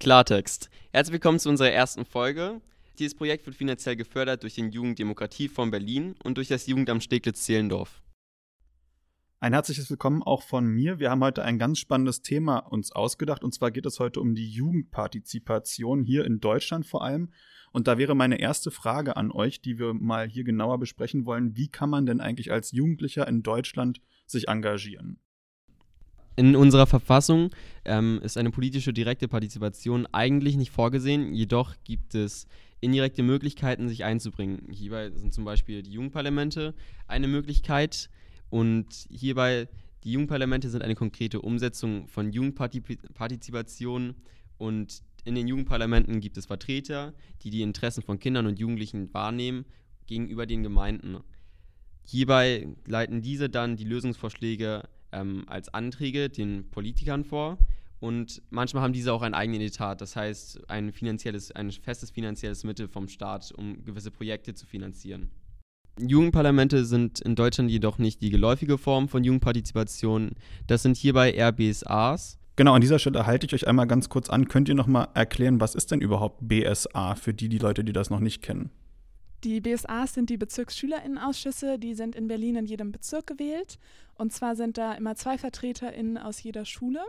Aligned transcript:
Klartext. 0.00 0.70
Herzlich 0.94 1.12
willkommen 1.12 1.38
zu 1.38 1.50
unserer 1.50 1.72
ersten 1.72 2.06
Folge. 2.06 2.62
Dieses 2.98 3.14
Projekt 3.14 3.44
wird 3.44 3.54
finanziell 3.54 3.96
gefördert 3.96 4.42
durch 4.42 4.54
den 4.54 4.72
Jugenddemokratiefonds 4.72 5.70
Berlin 5.70 6.14
und 6.24 6.38
durch 6.38 6.48
das 6.48 6.66
Jugendamt 6.66 7.04
Steglitz-Zehlendorf. 7.04 8.00
Ein 9.40 9.52
herzliches 9.52 9.90
Willkommen 9.90 10.22
auch 10.22 10.42
von 10.42 10.66
mir. 10.66 11.00
Wir 11.00 11.10
haben 11.10 11.22
heute 11.22 11.42
ein 11.42 11.58
ganz 11.58 11.80
spannendes 11.80 12.22
Thema 12.22 12.60
uns 12.60 12.92
ausgedacht 12.92 13.44
und 13.44 13.52
zwar 13.52 13.70
geht 13.72 13.84
es 13.84 14.00
heute 14.00 14.22
um 14.22 14.34
die 14.34 14.48
Jugendpartizipation 14.48 16.02
hier 16.02 16.24
in 16.24 16.40
Deutschland 16.40 16.86
vor 16.86 17.04
allem. 17.04 17.34
Und 17.70 17.86
da 17.86 17.98
wäre 17.98 18.14
meine 18.14 18.40
erste 18.40 18.70
Frage 18.70 19.18
an 19.18 19.30
euch, 19.30 19.60
die 19.60 19.78
wir 19.78 19.92
mal 19.92 20.26
hier 20.26 20.44
genauer 20.44 20.78
besprechen 20.78 21.26
wollen. 21.26 21.56
Wie 21.56 21.68
kann 21.68 21.90
man 21.90 22.06
denn 22.06 22.22
eigentlich 22.22 22.50
als 22.50 22.72
Jugendlicher 22.72 23.28
in 23.28 23.42
Deutschland 23.42 24.00
sich 24.24 24.48
engagieren? 24.48 25.20
In 26.40 26.56
unserer 26.56 26.86
Verfassung 26.86 27.50
ähm, 27.84 28.18
ist 28.22 28.38
eine 28.38 28.50
politische 28.50 28.94
direkte 28.94 29.28
Partizipation 29.28 30.06
eigentlich 30.06 30.56
nicht 30.56 30.70
vorgesehen, 30.70 31.34
jedoch 31.34 31.74
gibt 31.84 32.14
es 32.14 32.46
indirekte 32.80 33.22
Möglichkeiten, 33.22 33.90
sich 33.90 34.04
einzubringen. 34.04 34.66
Hierbei 34.70 35.10
sind 35.10 35.34
zum 35.34 35.44
Beispiel 35.44 35.82
die 35.82 35.92
Jugendparlamente 35.92 36.72
eine 37.06 37.28
Möglichkeit 37.28 38.08
und 38.48 38.86
hierbei 39.10 39.68
die 40.02 40.12
Jugendparlamente 40.12 40.70
sind 40.70 40.80
eine 40.82 40.94
konkrete 40.94 41.42
Umsetzung 41.42 42.08
von 42.08 42.32
Jugendpartizipation 42.32 44.14
und 44.56 45.02
in 45.26 45.34
den 45.34 45.46
Jugendparlamenten 45.46 46.20
gibt 46.22 46.38
es 46.38 46.46
Vertreter, 46.46 47.12
die 47.42 47.50
die 47.50 47.60
Interessen 47.60 48.02
von 48.02 48.18
Kindern 48.18 48.46
und 48.46 48.58
Jugendlichen 48.58 49.12
wahrnehmen 49.12 49.66
gegenüber 50.06 50.46
den 50.46 50.62
Gemeinden. 50.62 51.18
Hierbei 52.02 52.66
leiten 52.86 53.20
diese 53.20 53.50
dann 53.50 53.76
die 53.76 53.84
Lösungsvorschläge 53.84 54.88
ähm, 55.12 55.44
als 55.46 55.72
Anträge 55.72 56.28
den 56.28 56.70
Politikern 56.70 57.24
vor. 57.24 57.58
Und 58.00 58.42
manchmal 58.48 58.82
haben 58.82 58.94
diese 58.94 59.12
auch 59.12 59.22
einen 59.22 59.34
eigenen 59.34 59.60
Etat, 59.60 59.96
das 59.96 60.16
heißt 60.16 60.70
ein, 60.70 60.90
finanzielles, 60.90 61.52
ein 61.52 61.70
festes 61.70 62.10
finanzielles 62.10 62.64
Mittel 62.64 62.88
vom 62.88 63.08
Staat, 63.08 63.52
um 63.52 63.84
gewisse 63.84 64.10
Projekte 64.10 64.54
zu 64.54 64.66
finanzieren. 64.66 65.30
Jugendparlamente 65.98 66.86
sind 66.86 67.20
in 67.20 67.34
Deutschland 67.34 67.70
jedoch 67.70 67.98
nicht 67.98 68.22
die 68.22 68.30
geläufige 68.30 68.78
Form 68.78 69.08
von 69.08 69.22
Jugendpartizipation. 69.22 70.32
Das 70.66 70.82
sind 70.82 70.96
hierbei 70.96 71.32
eher 71.32 71.52
BSAs. 71.52 72.38
Genau, 72.56 72.74
an 72.74 72.80
dieser 72.80 72.98
Stelle 72.98 73.26
halte 73.26 73.46
ich 73.46 73.54
euch 73.54 73.68
einmal 73.68 73.86
ganz 73.86 74.08
kurz 74.08 74.30
an. 74.30 74.48
Könnt 74.48 74.68
ihr 74.68 74.74
noch 74.74 74.86
mal 74.86 75.08
erklären, 75.14 75.60
was 75.60 75.74
ist 75.74 75.90
denn 75.90 76.00
überhaupt 76.00 76.46
BSA 76.46 77.16
für 77.16 77.34
die, 77.34 77.48
die 77.48 77.58
Leute, 77.58 77.84
die 77.84 77.92
das 77.92 78.08
noch 78.08 78.20
nicht 78.20 78.42
kennen? 78.42 78.70
Die 79.44 79.60
BSAs 79.60 80.14
sind 80.14 80.28
die 80.28 80.36
Bezirksschülerinnenausschüsse, 80.36 81.78
die 81.78 81.94
sind 81.94 82.14
in 82.14 82.28
Berlin 82.28 82.56
in 82.56 82.66
jedem 82.66 82.92
Bezirk 82.92 83.26
gewählt. 83.26 83.78
Und 84.14 84.32
zwar 84.32 84.54
sind 84.54 84.76
da 84.76 84.92
immer 84.92 85.14
zwei 85.16 85.38
VertreterInnen 85.38 86.18
aus 86.18 86.42
jeder 86.42 86.66
Schule. 86.66 87.00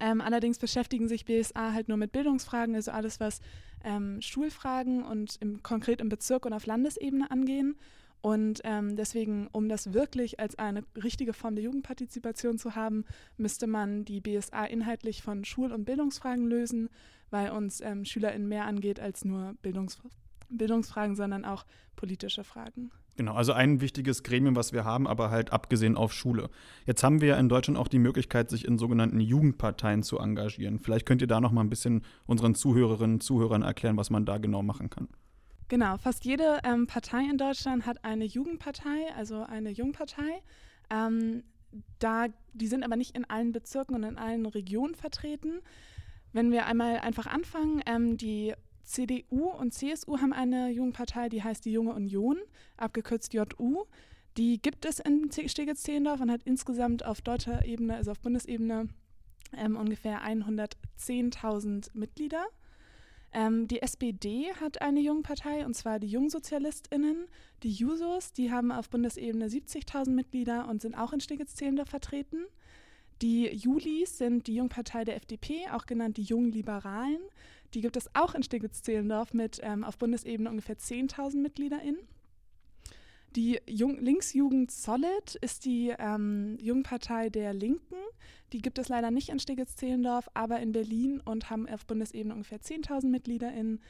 Ähm, 0.00 0.20
allerdings 0.20 0.58
beschäftigen 0.58 1.08
sich 1.08 1.24
BSA 1.24 1.72
halt 1.72 1.88
nur 1.88 1.96
mit 1.96 2.12
Bildungsfragen, 2.12 2.74
also 2.74 2.90
alles, 2.90 3.20
was 3.20 3.40
ähm, 3.82 4.20
Schulfragen 4.20 5.02
und 5.02 5.36
im, 5.40 5.62
konkret 5.62 6.00
im 6.00 6.08
Bezirk 6.08 6.46
und 6.46 6.52
auf 6.52 6.66
Landesebene 6.66 7.30
angehen. 7.30 7.76
Und 8.20 8.60
ähm, 8.64 8.96
deswegen, 8.96 9.48
um 9.52 9.68
das 9.68 9.92
wirklich 9.94 10.40
als 10.40 10.58
eine 10.58 10.82
richtige 11.02 11.32
Form 11.32 11.54
der 11.54 11.64
Jugendpartizipation 11.64 12.58
zu 12.58 12.74
haben, 12.74 13.04
müsste 13.36 13.66
man 13.66 14.04
die 14.04 14.20
BSA 14.20 14.66
inhaltlich 14.66 15.22
von 15.22 15.44
Schul- 15.44 15.72
und 15.72 15.84
Bildungsfragen 15.84 16.46
lösen, 16.46 16.90
weil 17.30 17.50
uns 17.50 17.80
ähm, 17.80 18.04
SchülerInnen 18.04 18.48
mehr 18.48 18.66
angeht 18.66 19.00
als 19.00 19.24
nur 19.24 19.54
Bildungsfragen. 19.62 20.27
Bildungsfragen, 20.48 21.16
sondern 21.16 21.44
auch 21.44 21.64
politische 21.96 22.44
Fragen. 22.44 22.90
Genau, 23.16 23.34
also 23.34 23.52
ein 23.52 23.80
wichtiges 23.80 24.22
Gremium, 24.22 24.54
was 24.54 24.72
wir 24.72 24.84
haben, 24.84 25.08
aber 25.08 25.30
halt 25.30 25.52
abgesehen 25.52 25.96
auf 25.96 26.12
Schule. 26.12 26.50
Jetzt 26.86 27.02
haben 27.02 27.20
wir 27.20 27.28
ja 27.28 27.36
in 27.36 27.48
Deutschland 27.48 27.76
auch 27.76 27.88
die 27.88 27.98
Möglichkeit, 27.98 28.48
sich 28.48 28.64
in 28.64 28.78
sogenannten 28.78 29.18
Jugendparteien 29.18 30.04
zu 30.04 30.18
engagieren. 30.18 30.78
Vielleicht 30.78 31.04
könnt 31.04 31.20
ihr 31.20 31.26
da 31.26 31.40
noch 31.40 31.50
mal 31.50 31.62
ein 31.62 31.68
bisschen 31.68 32.04
unseren 32.26 32.54
Zuhörerinnen 32.54 33.16
und 33.16 33.22
Zuhörern 33.22 33.62
erklären, 33.62 33.96
was 33.96 34.10
man 34.10 34.24
da 34.24 34.38
genau 34.38 34.62
machen 34.62 34.88
kann. 34.88 35.08
Genau, 35.66 35.98
fast 35.98 36.24
jede 36.24 36.60
ähm, 36.62 36.86
Partei 36.86 37.24
in 37.28 37.38
Deutschland 37.38 37.86
hat 37.86 38.04
eine 38.04 38.24
Jugendpartei, 38.24 39.12
also 39.16 39.42
eine 39.42 39.70
Jungpartei. 39.70 40.40
Ähm, 40.88 41.42
da, 41.98 42.26
die 42.54 42.68
sind 42.68 42.84
aber 42.84 42.94
nicht 42.94 43.16
in 43.16 43.24
allen 43.24 43.50
Bezirken 43.50 43.96
und 43.96 44.04
in 44.04 44.16
allen 44.16 44.46
Regionen 44.46 44.94
vertreten. 44.94 45.60
Wenn 46.32 46.52
wir 46.52 46.66
einmal 46.66 47.00
einfach 47.00 47.26
anfangen, 47.26 47.82
ähm, 47.86 48.16
die 48.16 48.54
CDU 48.88 49.50
und 49.50 49.74
CSU 49.74 50.18
haben 50.18 50.32
eine 50.32 50.70
Jugendpartei, 50.70 51.28
die 51.28 51.42
heißt 51.42 51.64
die 51.64 51.72
Junge 51.72 51.92
Union, 51.92 52.38
abgekürzt 52.76 53.34
JU. 53.34 53.84
Die 54.36 54.60
gibt 54.62 54.84
es 54.84 54.98
in 54.98 55.30
Steglitz-Zehlendorf 55.30 56.20
und 56.20 56.30
hat 56.30 56.42
insgesamt 56.44 57.04
auf 57.04 57.20
deutscher 57.20 57.64
Ebene, 57.64 57.96
also 57.96 58.12
auf 58.12 58.20
Bundesebene, 58.20 58.88
ähm, 59.56 59.76
ungefähr 59.76 60.22
110.000 60.22 61.90
Mitglieder. 61.94 62.46
Ähm, 63.32 63.68
die 63.68 63.82
SPD 63.82 64.54
hat 64.58 64.80
eine 64.80 65.00
Jugendpartei, 65.00 65.66
und 65.66 65.74
zwar 65.74 65.98
die 65.98 66.06
JungsozialistInnen. 66.06 67.26
Die 67.62 67.72
Jusos, 67.72 68.32
die 68.32 68.50
haben 68.50 68.72
auf 68.72 68.88
Bundesebene 68.88 69.48
70.000 69.48 70.10
Mitglieder 70.10 70.66
und 70.66 70.80
sind 70.80 70.94
auch 70.94 71.12
in 71.12 71.20
Steglitz-Zehlendorf 71.20 71.90
vertreten. 71.90 72.46
Die 73.20 73.48
Julis 73.48 74.16
sind 74.16 74.46
die 74.46 74.54
Jungpartei 74.54 75.04
der 75.04 75.16
FDP, 75.16 75.68
auch 75.72 75.86
genannt 75.86 76.16
die 76.16 76.22
Jungliberalen. 76.22 77.18
Die 77.74 77.80
gibt 77.80 77.96
es 77.96 78.08
auch 78.14 78.34
in 78.34 78.42
Steglitz-Zehlendorf 78.42 79.34
mit 79.34 79.60
ähm, 79.62 79.84
auf 79.84 79.98
Bundesebene 79.98 80.50
ungefähr 80.50 80.76
10.000 80.76 81.36
MitgliederInnen. 81.36 82.00
Die 83.36 83.60
Jung 83.66 83.98
Linksjugend 83.98 84.70
Solid 84.70 85.34
ist 85.42 85.66
die 85.66 85.94
ähm, 85.98 86.56
Jungpartei 86.60 87.28
der 87.28 87.52
Linken. 87.52 87.96
Die 88.52 88.62
gibt 88.62 88.78
es 88.78 88.88
leider 88.88 89.10
nicht 89.10 89.28
in 89.28 89.38
Steglitz-Zehlendorf, 89.38 90.28
aber 90.32 90.60
in 90.60 90.72
Berlin 90.72 91.20
und 91.20 91.50
haben 91.50 91.68
auf 91.68 91.84
Bundesebene 91.86 92.32
ungefähr 92.32 92.60
10.000 92.60 93.06
MitgliederInnen. 93.08 93.80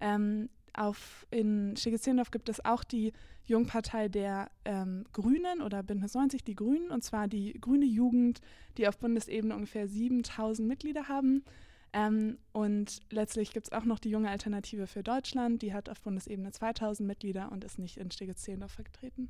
Ähm, 0.00 0.48
auf, 0.72 1.26
in 1.30 1.76
Steglitz-Zehlendorf 1.76 2.30
gibt 2.30 2.48
es 2.48 2.64
auch 2.64 2.84
die 2.84 3.12
Jungpartei 3.44 4.08
der 4.08 4.50
ähm, 4.64 5.04
Grünen 5.12 5.62
oder 5.62 5.82
Bündnis 5.82 6.14
90, 6.14 6.42
die 6.42 6.54
Grünen, 6.54 6.90
und 6.90 7.04
zwar 7.04 7.28
die 7.28 7.52
Grüne 7.60 7.86
Jugend, 7.86 8.40
die 8.76 8.88
auf 8.88 8.98
Bundesebene 8.98 9.54
ungefähr 9.54 9.88
7.000 9.88 10.62
Mitglieder 10.62 11.08
haben. 11.08 11.44
Ähm, 11.92 12.38
und 12.52 13.00
letztlich 13.10 13.52
gibt 13.52 13.66
es 13.66 13.72
auch 13.72 13.84
noch 13.84 13.98
die 13.98 14.10
junge 14.10 14.30
Alternative 14.30 14.86
für 14.86 15.02
Deutschland, 15.02 15.62
die 15.62 15.72
hat 15.72 15.88
auf 15.88 16.00
Bundesebene 16.02 16.50
2000 16.50 17.06
Mitglieder 17.06 17.50
und 17.52 17.64
ist 17.64 17.78
nicht 17.78 17.96
in 17.96 18.10
Steglitz-Zehlendorf 18.10 18.72
vertreten. 18.72 19.28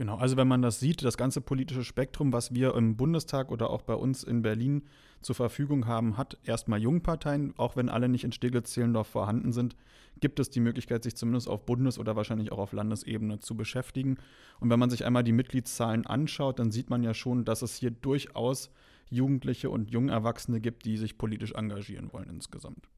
Genau, 0.00 0.16
also 0.16 0.38
wenn 0.38 0.48
man 0.48 0.62
das 0.62 0.80
sieht, 0.80 1.04
das 1.04 1.18
ganze 1.18 1.42
politische 1.42 1.84
Spektrum, 1.84 2.32
was 2.32 2.54
wir 2.54 2.74
im 2.74 2.96
Bundestag 2.96 3.50
oder 3.50 3.68
auch 3.68 3.82
bei 3.82 3.92
uns 3.92 4.22
in 4.22 4.40
Berlin 4.40 4.84
zur 5.20 5.34
Verfügung 5.34 5.86
haben, 5.86 6.16
hat 6.16 6.38
erstmal 6.42 6.80
Jungparteien, 6.80 7.52
auch 7.58 7.76
wenn 7.76 7.90
alle 7.90 8.08
nicht 8.08 8.24
in 8.24 8.32
Steglitz-Zehlendorf 8.32 9.08
vorhanden 9.08 9.52
sind, 9.52 9.76
gibt 10.18 10.40
es 10.40 10.48
die 10.48 10.60
Möglichkeit, 10.60 11.02
sich 11.02 11.16
zumindest 11.16 11.50
auf 11.50 11.66
Bundes- 11.66 11.98
oder 11.98 12.16
wahrscheinlich 12.16 12.50
auch 12.50 12.58
auf 12.58 12.72
Landesebene 12.72 13.40
zu 13.40 13.54
beschäftigen. 13.56 14.16
Und 14.58 14.70
wenn 14.70 14.78
man 14.78 14.88
sich 14.88 15.04
einmal 15.04 15.22
die 15.22 15.32
Mitgliedszahlen 15.32 16.06
anschaut, 16.06 16.58
dann 16.58 16.70
sieht 16.70 16.88
man 16.88 17.02
ja 17.02 17.12
schon, 17.12 17.44
dass 17.44 17.60
es 17.60 17.76
hier 17.76 17.90
durchaus 17.90 18.70
Jugendliche 19.10 19.70
und 19.70 19.90
junge 19.90 20.12
Erwachsene 20.12 20.60
gibt, 20.60 20.84
die 20.84 20.96
sich 20.96 21.18
politisch 21.18 21.52
engagieren 21.52 22.12
wollen 22.12 22.30
insgesamt. 22.30 22.88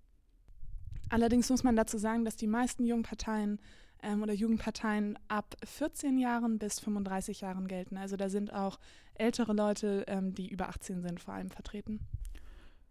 Allerdings 1.09 1.51
muss 1.51 1.65
man 1.65 1.77
dazu 1.77 1.99
sagen, 1.99 2.25
dass 2.25 2.37
die 2.37 2.47
meisten 2.47 2.85
Jungparteien 2.85 3.61
ähm, 4.03 4.23
oder 4.23 4.33
Jugendparteien 4.33 5.19
ab 5.29 5.57
14 5.65 6.19
Jahren 6.19 6.59
bis 6.59 6.81
35 6.81 7.41
Jahren 7.41 7.69
gelten. 7.69 7.97
Also 7.97 8.17
da 8.17 8.29
sind 8.29 8.53
auch 8.53 8.79
ältere 9.15 9.53
Leute, 9.53 10.05
ähm, 10.07 10.35
die 10.35 10.49
über 10.49 10.69
18 10.69 11.03
sind, 11.03 11.21
vor 11.21 11.35
allem 11.35 11.51
vertreten. 11.51 12.01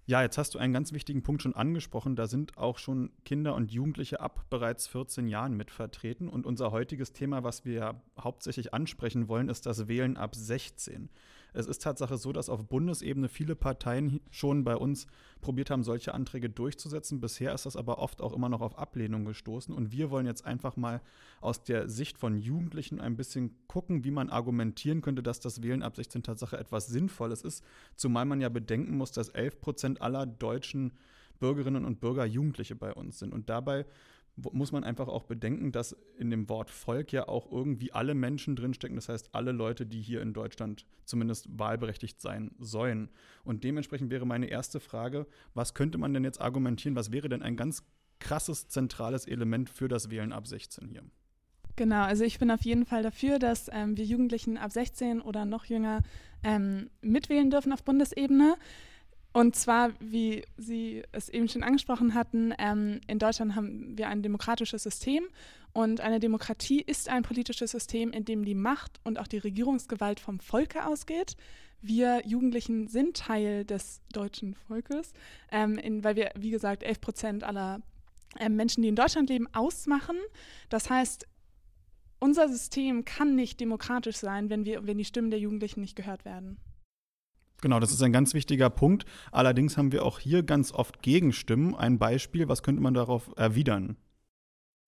Ja, 0.07 0.21
jetzt 0.21 0.37
hast 0.37 0.55
du 0.55 0.59
einen 0.59 0.73
ganz 0.73 0.91
wichtigen 0.93 1.23
Punkt 1.23 1.41
schon 1.41 1.55
angesprochen. 1.55 2.15
Da 2.15 2.27
sind 2.27 2.57
auch 2.57 2.79
schon 2.79 3.11
Kinder 3.23 3.55
und 3.55 3.71
Jugendliche 3.71 4.19
ab 4.19 4.45
bereits 4.49 4.87
14 4.87 5.27
Jahren 5.27 5.55
mit 5.55 5.71
vertreten. 5.71 6.27
Und 6.27 6.45
unser 6.45 6.71
heutiges 6.71 7.13
Thema, 7.13 7.43
was 7.43 7.65
wir 7.65 8.01
hauptsächlich 8.19 8.73
ansprechen 8.73 9.27
wollen, 9.27 9.47
ist 9.47 9.65
das 9.65 9.87
Wählen 9.87 10.17
ab 10.17 10.35
16. 10.35 11.09
Es 11.53 11.67
ist 11.67 11.81
Tatsache 11.81 12.17
so, 12.17 12.31
dass 12.31 12.50
auf 12.50 12.66
Bundesebene 12.66 13.28
viele 13.28 13.56
Parteien 13.56 14.22
schon 14.29 14.63
bei 14.63 14.75
uns 14.75 15.07
probiert 15.41 15.69
haben, 15.69 15.84
solche 15.84 16.13
Anträge 16.13 16.50
durchzusetzen. 16.50 17.20
Bisher 17.20 17.53
ist 17.53 17.66
das 17.66 17.75
aber 17.75 17.99
oft 17.99 18.22
auch 18.22 18.34
immer 18.34 18.49
noch 18.49 18.61
auf 18.61 18.78
Ablehnung 18.78 19.25
gestoßen. 19.25 19.73
Und 19.73 19.91
wir 19.91 20.09
wollen 20.11 20.25
jetzt 20.25 20.46
einfach 20.46 20.78
mal 20.78 21.02
aus 21.41 21.64
der 21.64 21.90
Sicht 21.90 22.17
von 22.17 22.37
Jugendlichen 22.37 23.02
ein 23.02 23.17
bisschen 23.17 23.55
gucken, 23.67 24.03
wie 24.03 24.11
man 24.11 24.29
argumentieren 24.29 25.02
könnte, 25.02 25.23
dass 25.23 25.40
das 25.40 25.61
Wählen 25.61 25.84
ab 25.84 25.96
16 25.96 26.23
Tatsache 26.23 26.58
etwas 26.58 26.87
Sinnvolles 26.87 27.41
ist. 27.41 27.64
Zumal 27.96 28.25
man 28.25 28.40
ja 28.40 28.49
bedenken 28.49 28.96
muss, 28.96 29.11
dass 29.11 29.29
11 29.29 29.59
Prozent 29.59 30.02
aller 30.02 30.25
deutschen 30.25 30.93
Bürgerinnen 31.40 31.85
und 31.85 31.99
Bürger 31.99 32.25
Jugendliche 32.25 32.75
bei 32.75 32.93
uns 32.93 33.20
sind. 33.20 33.34
Und 33.34 33.49
dabei 33.49 33.85
muss 34.35 34.72
man 34.72 34.83
einfach 34.83 35.07
auch 35.07 35.23
bedenken, 35.23 35.72
dass 35.72 35.95
in 36.17 36.29
dem 36.29 36.49
Wort 36.49 36.69
Volk 36.69 37.11
ja 37.11 37.28
auch 37.28 37.51
irgendwie 37.51 37.91
alle 37.91 38.16
Menschen 38.16 38.55
drinstecken. 38.55 38.95
Das 38.95 39.09
heißt, 39.09 39.35
alle 39.35 39.51
Leute, 39.51 39.85
die 39.85 40.01
hier 40.01 40.22
in 40.22 40.33
Deutschland 40.33 40.85
zumindest 41.05 41.47
wahlberechtigt 41.59 42.22
sein 42.22 42.51
sollen. 42.57 43.09
Und 43.43 43.63
dementsprechend 43.63 44.09
wäre 44.09 44.25
meine 44.25 44.47
erste 44.47 44.79
Frage, 44.79 45.28
was 45.53 45.73
könnte 45.73 45.97
man 45.97 46.13
denn 46.13 46.23
jetzt 46.23 46.41
argumentieren? 46.41 46.95
Was 46.95 47.11
wäre 47.11 47.29
denn 47.29 47.41
ein 47.41 47.57
ganz 47.57 47.83
krasses, 48.19 48.67
zentrales 48.67 49.28
Element 49.28 49.69
für 49.69 49.87
das 49.87 50.09
Wählen 50.09 50.31
ab 50.31 50.47
16 50.47 50.87
hier? 50.87 51.03
Genau, 51.75 52.03
also 52.03 52.23
ich 52.23 52.37
bin 52.37 52.51
auf 52.51 52.61
jeden 52.61 52.85
Fall 52.85 53.01
dafür, 53.03 53.39
dass 53.39 53.69
ähm, 53.72 53.97
wir 53.97 54.05
Jugendlichen 54.05 54.57
ab 54.57 54.72
16 54.72 55.22
oder 55.22 55.45
noch 55.45 55.66
jünger 55.66 56.01
ähm, 56.43 56.89
mitwählen 57.01 57.49
dürfen 57.49 57.72
auf 57.72 57.84
Bundesebene 57.84 58.55
Und 59.33 59.55
zwar, 59.55 59.91
wie 59.99 60.43
Sie 60.57 61.03
es 61.13 61.29
eben 61.29 61.47
schon 61.47 61.63
angesprochen 61.63 62.13
hatten, 62.13 62.53
ähm, 62.57 62.99
in 63.07 63.17
Deutschland 63.17 63.55
haben 63.55 63.97
wir 63.97 64.09
ein 64.09 64.22
demokratisches 64.22 64.83
System 64.83 65.23
und 65.73 66.01
eine 66.01 66.19
Demokratie 66.19 66.81
ist 66.81 67.07
ein 67.07 67.23
politisches 67.23 67.72
System, 67.72 68.11
in 68.11 68.25
dem 68.25 68.43
die 68.43 68.55
Macht 68.55 68.99
und 69.03 69.17
auch 69.19 69.28
die 69.28 69.37
Regierungsgewalt 69.37 70.19
vom 70.19 70.39
Volke 70.39 70.85
ausgeht. 70.85 71.37
Wir 71.81 72.22
Jugendlichen 72.25 72.87
sind 72.87 73.17
Teil 73.17 73.63
des 73.63 74.01
deutschen 74.11 74.53
Volkes, 74.53 75.13
ähm, 75.51 75.77
in, 75.77 76.03
weil 76.03 76.16
wir, 76.16 76.31
wie 76.35 76.51
gesagt, 76.51 76.84
11 76.84 77.01
Prozent 77.01 77.43
aller 77.43 77.81
äh, 78.37 78.49
Menschen, 78.49 78.81
die 78.81 78.89
in 78.89 78.95
Deutschland 78.95 79.29
leben, 79.29 79.47
ausmachen. 79.53 80.17
Das 80.69 80.89
heißt, 80.89 81.25
unser 82.19 82.49
System 82.49 83.05
kann 83.05 83.35
nicht 83.35 83.59
demokratisch 83.59 84.17
sein, 84.17 84.49
wenn, 84.49 84.66
wir, 84.66 84.85
wenn 84.85 84.97
die 84.97 85.05
Stimmen 85.05 85.31
der 85.31 85.39
Jugendlichen 85.39 85.81
nicht 85.81 85.95
gehört 85.95 86.25
werden. 86.25 86.57
Genau, 87.61 87.79
das 87.79 87.91
ist 87.91 88.02
ein 88.02 88.11
ganz 88.11 88.34
wichtiger 88.34 88.69
Punkt. 88.69 89.05
Allerdings 89.31 89.78
haben 89.78 89.91
wir 89.91 90.03
auch 90.03 90.19
hier 90.19 90.43
ganz 90.43 90.72
oft 90.72 91.02
Gegenstimmen. 91.02 91.75
Ein 91.75 91.99
Beispiel, 91.99 92.47
was 92.47 92.63
könnte 92.63 92.81
man 92.81 92.96
darauf 92.96 93.31
erwidern? 93.37 93.97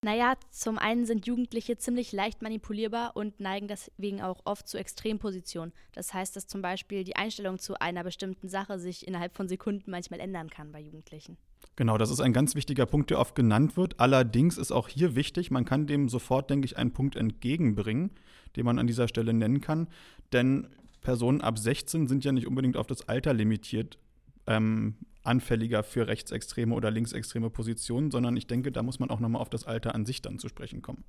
Naja, 0.03 0.33
zum 0.49 0.77
einen 0.77 1.05
sind 1.05 1.27
Jugendliche 1.27 1.77
ziemlich 1.77 2.11
leicht 2.11 2.41
manipulierbar 2.41 3.15
und 3.15 3.39
neigen 3.39 3.69
deswegen 3.69 4.21
auch 4.21 4.41
oft 4.43 4.67
zu 4.67 4.77
Extrempositionen. 4.77 5.71
Das 5.93 6.13
heißt, 6.13 6.35
dass 6.35 6.45
zum 6.45 6.61
Beispiel 6.61 7.05
die 7.05 7.15
Einstellung 7.15 7.57
zu 7.57 7.79
einer 7.79 8.03
bestimmten 8.03 8.49
Sache 8.49 8.79
sich 8.79 9.07
innerhalb 9.07 9.33
von 9.33 9.47
Sekunden 9.47 9.89
manchmal 9.89 10.19
ändern 10.19 10.49
kann 10.49 10.73
bei 10.73 10.81
Jugendlichen. 10.81 11.37
Genau, 11.77 11.97
das 11.97 12.11
ist 12.11 12.19
ein 12.19 12.33
ganz 12.33 12.53
wichtiger 12.53 12.85
Punkt, 12.85 13.11
der 13.11 13.19
oft 13.19 13.33
genannt 13.33 13.77
wird. 13.77 14.01
Allerdings 14.01 14.57
ist 14.57 14.73
auch 14.73 14.89
hier 14.89 15.15
wichtig, 15.15 15.51
man 15.51 15.63
kann 15.63 15.87
dem 15.87 16.09
sofort, 16.09 16.49
denke 16.49 16.65
ich, 16.65 16.75
einen 16.75 16.91
Punkt 16.91 17.15
entgegenbringen, 17.15 18.11
den 18.57 18.65
man 18.65 18.79
an 18.79 18.87
dieser 18.87 19.07
Stelle 19.07 19.33
nennen 19.33 19.61
kann. 19.61 19.87
Denn 20.33 20.67
Personen 21.03 21.41
ab 21.41 21.57
16 21.57 22.07
sind 22.07 22.23
ja 22.23 22.31
nicht 22.31 22.47
unbedingt 22.47 22.77
auf 22.77 22.87
das 22.87 23.07
Alter 23.07 23.33
limitiert, 23.33 23.99
ähm, 24.47 24.95
anfälliger 25.23 25.83
für 25.83 26.07
rechtsextreme 26.07 26.73
oder 26.73 26.91
linksextreme 26.91 27.49
Positionen, 27.49 28.11
sondern 28.11 28.35
ich 28.35 28.47
denke, 28.47 28.71
da 28.71 28.83
muss 28.83 28.99
man 28.99 29.09
auch 29.09 29.19
nochmal 29.19 29.41
auf 29.41 29.49
das 29.49 29.65
Alter 29.65 29.95
an 29.95 30.05
sich 30.05 30.21
dann 30.21 30.39
zu 30.39 30.49
sprechen 30.49 30.81
kommen. 30.81 31.03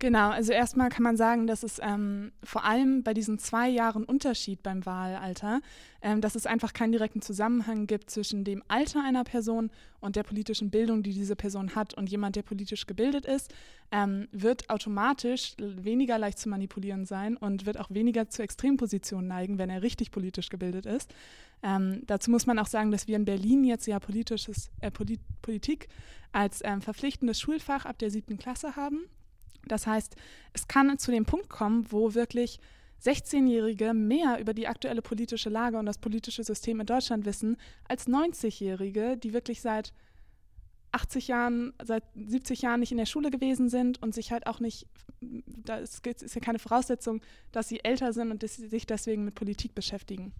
Genau, 0.00 0.30
also 0.30 0.52
erstmal 0.52 0.88
kann 0.88 1.04
man 1.04 1.16
sagen, 1.16 1.46
dass 1.46 1.62
es 1.62 1.80
ähm, 1.80 2.32
vor 2.42 2.64
allem 2.64 3.04
bei 3.04 3.14
diesen 3.14 3.38
zwei 3.38 3.68
Jahren 3.68 4.04
Unterschied 4.04 4.62
beim 4.62 4.84
Wahlalter, 4.84 5.60
ähm, 6.02 6.20
dass 6.20 6.34
es 6.34 6.46
einfach 6.46 6.72
keinen 6.72 6.92
direkten 6.92 7.22
Zusammenhang 7.22 7.86
gibt 7.86 8.10
zwischen 8.10 8.44
dem 8.44 8.62
Alter 8.66 9.04
einer 9.04 9.22
Person 9.22 9.70
und 10.00 10.16
der 10.16 10.24
politischen 10.24 10.70
Bildung, 10.70 11.02
die 11.02 11.12
diese 11.12 11.36
Person 11.36 11.76
hat. 11.76 11.94
Und 11.94 12.10
jemand, 12.10 12.34
der 12.34 12.42
politisch 12.42 12.86
gebildet 12.86 13.24
ist, 13.24 13.54
ähm, 13.92 14.26
wird 14.32 14.68
automatisch 14.68 15.54
weniger 15.58 16.18
leicht 16.18 16.38
zu 16.38 16.48
manipulieren 16.48 17.06
sein 17.06 17.36
und 17.36 17.64
wird 17.64 17.78
auch 17.78 17.90
weniger 17.90 18.28
zu 18.28 18.42
Extrempositionen 18.42 19.28
neigen, 19.28 19.58
wenn 19.58 19.70
er 19.70 19.82
richtig 19.82 20.10
politisch 20.10 20.48
gebildet 20.48 20.86
ist. 20.86 21.14
Ähm, 21.62 22.02
dazu 22.06 22.30
muss 22.32 22.46
man 22.46 22.58
auch 22.58 22.66
sagen, 22.66 22.90
dass 22.90 23.06
wir 23.06 23.16
in 23.16 23.24
Berlin 23.24 23.64
jetzt 23.64 23.86
ja 23.86 24.00
politisches, 24.00 24.70
äh, 24.80 24.90
Polit 24.90 25.20
Politik 25.40 25.88
als 26.32 26.60
ähm, 26.64 26.82
verpflichtendes 26.82 27.40
Schulfach 27.40 27.86
ab 27.86 27.98
der 27.98 28.10
siebten 28.10 28.36
Klasse 28.36 28.74
haben. 28.76 29.06
Das 29.68 29.86
heißt, 29.86 30.16
es 30.52 30.68
kann 30.68 30.98
zu 30.98 31.10
dem 31.10 31.24
Punkt 31.24 31.48
kommen, 31.48 31.86
wo 31.90 32.14
wirklich 32.14 32.60
16-Jährige 33.04 33.92
mehr 33.92 34.38
über 34.40 34.54
die 34.54 34.66
aktuelle 34.66 35.02
politische 35.02 35.50
Lage 35.50 35.78
und 35.78 35.86
das 35.86 35.98
politische 35.98 36.42
System 36.42 36.80
in 36.80 36.86
Deutschland 36.86 37.26
wissen 37.26 37.56
als 37.86 38.06
90-Jährige, 38.08 39.16
die 39.16 39.32
wirklich 39.32 39.60
seit 39.60 39.92
80 40.92 41.28
Jahren, 41.28 41.74
seit 41.82 42.04
70 42.14 42.62
Jahren 42.62 42.80
nicht 42.80 42.92
in 42.92 42.98
der 42.98 43.06
Schule 43.06 43.30
gewesen 43.30 43.68
sind 43.68 44.00
und 44.00 44.14
sich 44.14 44.32
halt 44.32 44.46
auch 44.46 44.60
nicht, 44.60 44.86
da 45.20 45.76
ist, 45.76 46.04
ja 46.06 46.40
keine 46.40 46.60
Voraussetzung, 46.60 47.20
dass 47.52 47.68
sie 47.68 47.84
älter 47.84 48.12
sind 48.12 48.30
und 48.30 48.48
sich 48.48 48.86
deswegen 48.86 49.24
mit 49.24 49.34
Politik 49.34 49.74
beschäftigen. 49.74 50.32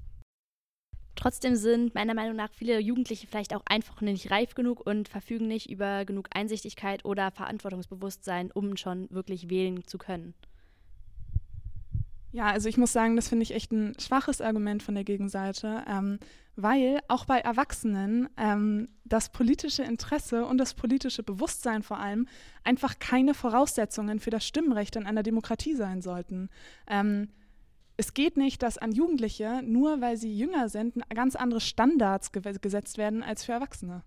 Trotzdem 1.16 1.56
sind 1.56 1.94
meiner 1.94 2.14
Meinung 2.14 2.36
nach 2.36 2.50
viele 2.52 2.80
Jugendliche 2.80 3.26
vielleicht 3.26 3.54
auch 3.54 3.62
einfach 3.66 4.00
nicht 4.00 4.30
reif 4.30 4.54
genug 4.54 4.84
und 4.84 5.08
verfügen 5.08 5.46
nicht 5.46 5.70
über 5.70 6.04
genug 6.04 6.28
Einsichtigkeit 6.34 7.04
oder 7.04 7.30
Verantwortungsbewusstsein, 7.30 8.50
um 8.50 8.76
schon 8.76 9.08
wirklich 9.10 9.48
wählen 9.48 9.84
zu 9.86 9.98
können. 9.98 10.34
Ja, 12.34 12.46
also 12.46 12.68
ich 12.68 12.76
muss 12.76 12.92
sagen, 12.92 13.14
das 13.14 13.28
finde 13.28 13.44
ich 13.44 13.54
echt 13.54 13.70
ein 13.70 13.94
schwaches 14.00 14.40
Argument 14.40 14.82
von 14.82 14.96
der 14.96 15.04
Gegenseite, 15.04 15.84
ähm, 15.88 16.18
weil 16.56 16.98
auch 17.06 17.26
bei 17.26 17.38
Erwachsenen 17.38 18.28
ähm, 18.36 18.88
das 19.04 19.30
politische 19.30 19.84
Interesse 19.84 20.44
und 20.44 20.58
das 20.58 20.74
politische 20.74 21.22
Bewusstsein 21.22 21.84
vor 21.84 22.00
allem 22.00 22.26
einfach 22.64 22.98
keine 22.98 23.34
Voraussetzungen 23.34 24.18
für 24.18 24.30
das 24.30 24.44
Stimmrecht 24.44 24.96
in 24.96 25.06
einer 25.06 25.22
Demokratie 25.22 25.76
sein 25.76 26.02
sollten. 26.02 26.48
Ähm, 26.88 27.28
es 27.96 28.14
geht 28.14 28.36
nicht, 28.36 28.62
dass 28.62 28.78
an 28.78 28.92
Jugendliche, 28.92 29.62
nur 29.64 30.00
weil 30.00 30.16
sie 30.16 30.34
jünger 30.34 30.68
sind, 30.68 30.94
ganz 31.14 31.36
andere 31.36 31.60
Standards 31.60 32.32
ge 32.32 32.42
gesetzt 32.60 32.98
werden 32.98 33.22
als 33.22 33.44
für 33.44 33.52
Erwachsene. 33.52 34.02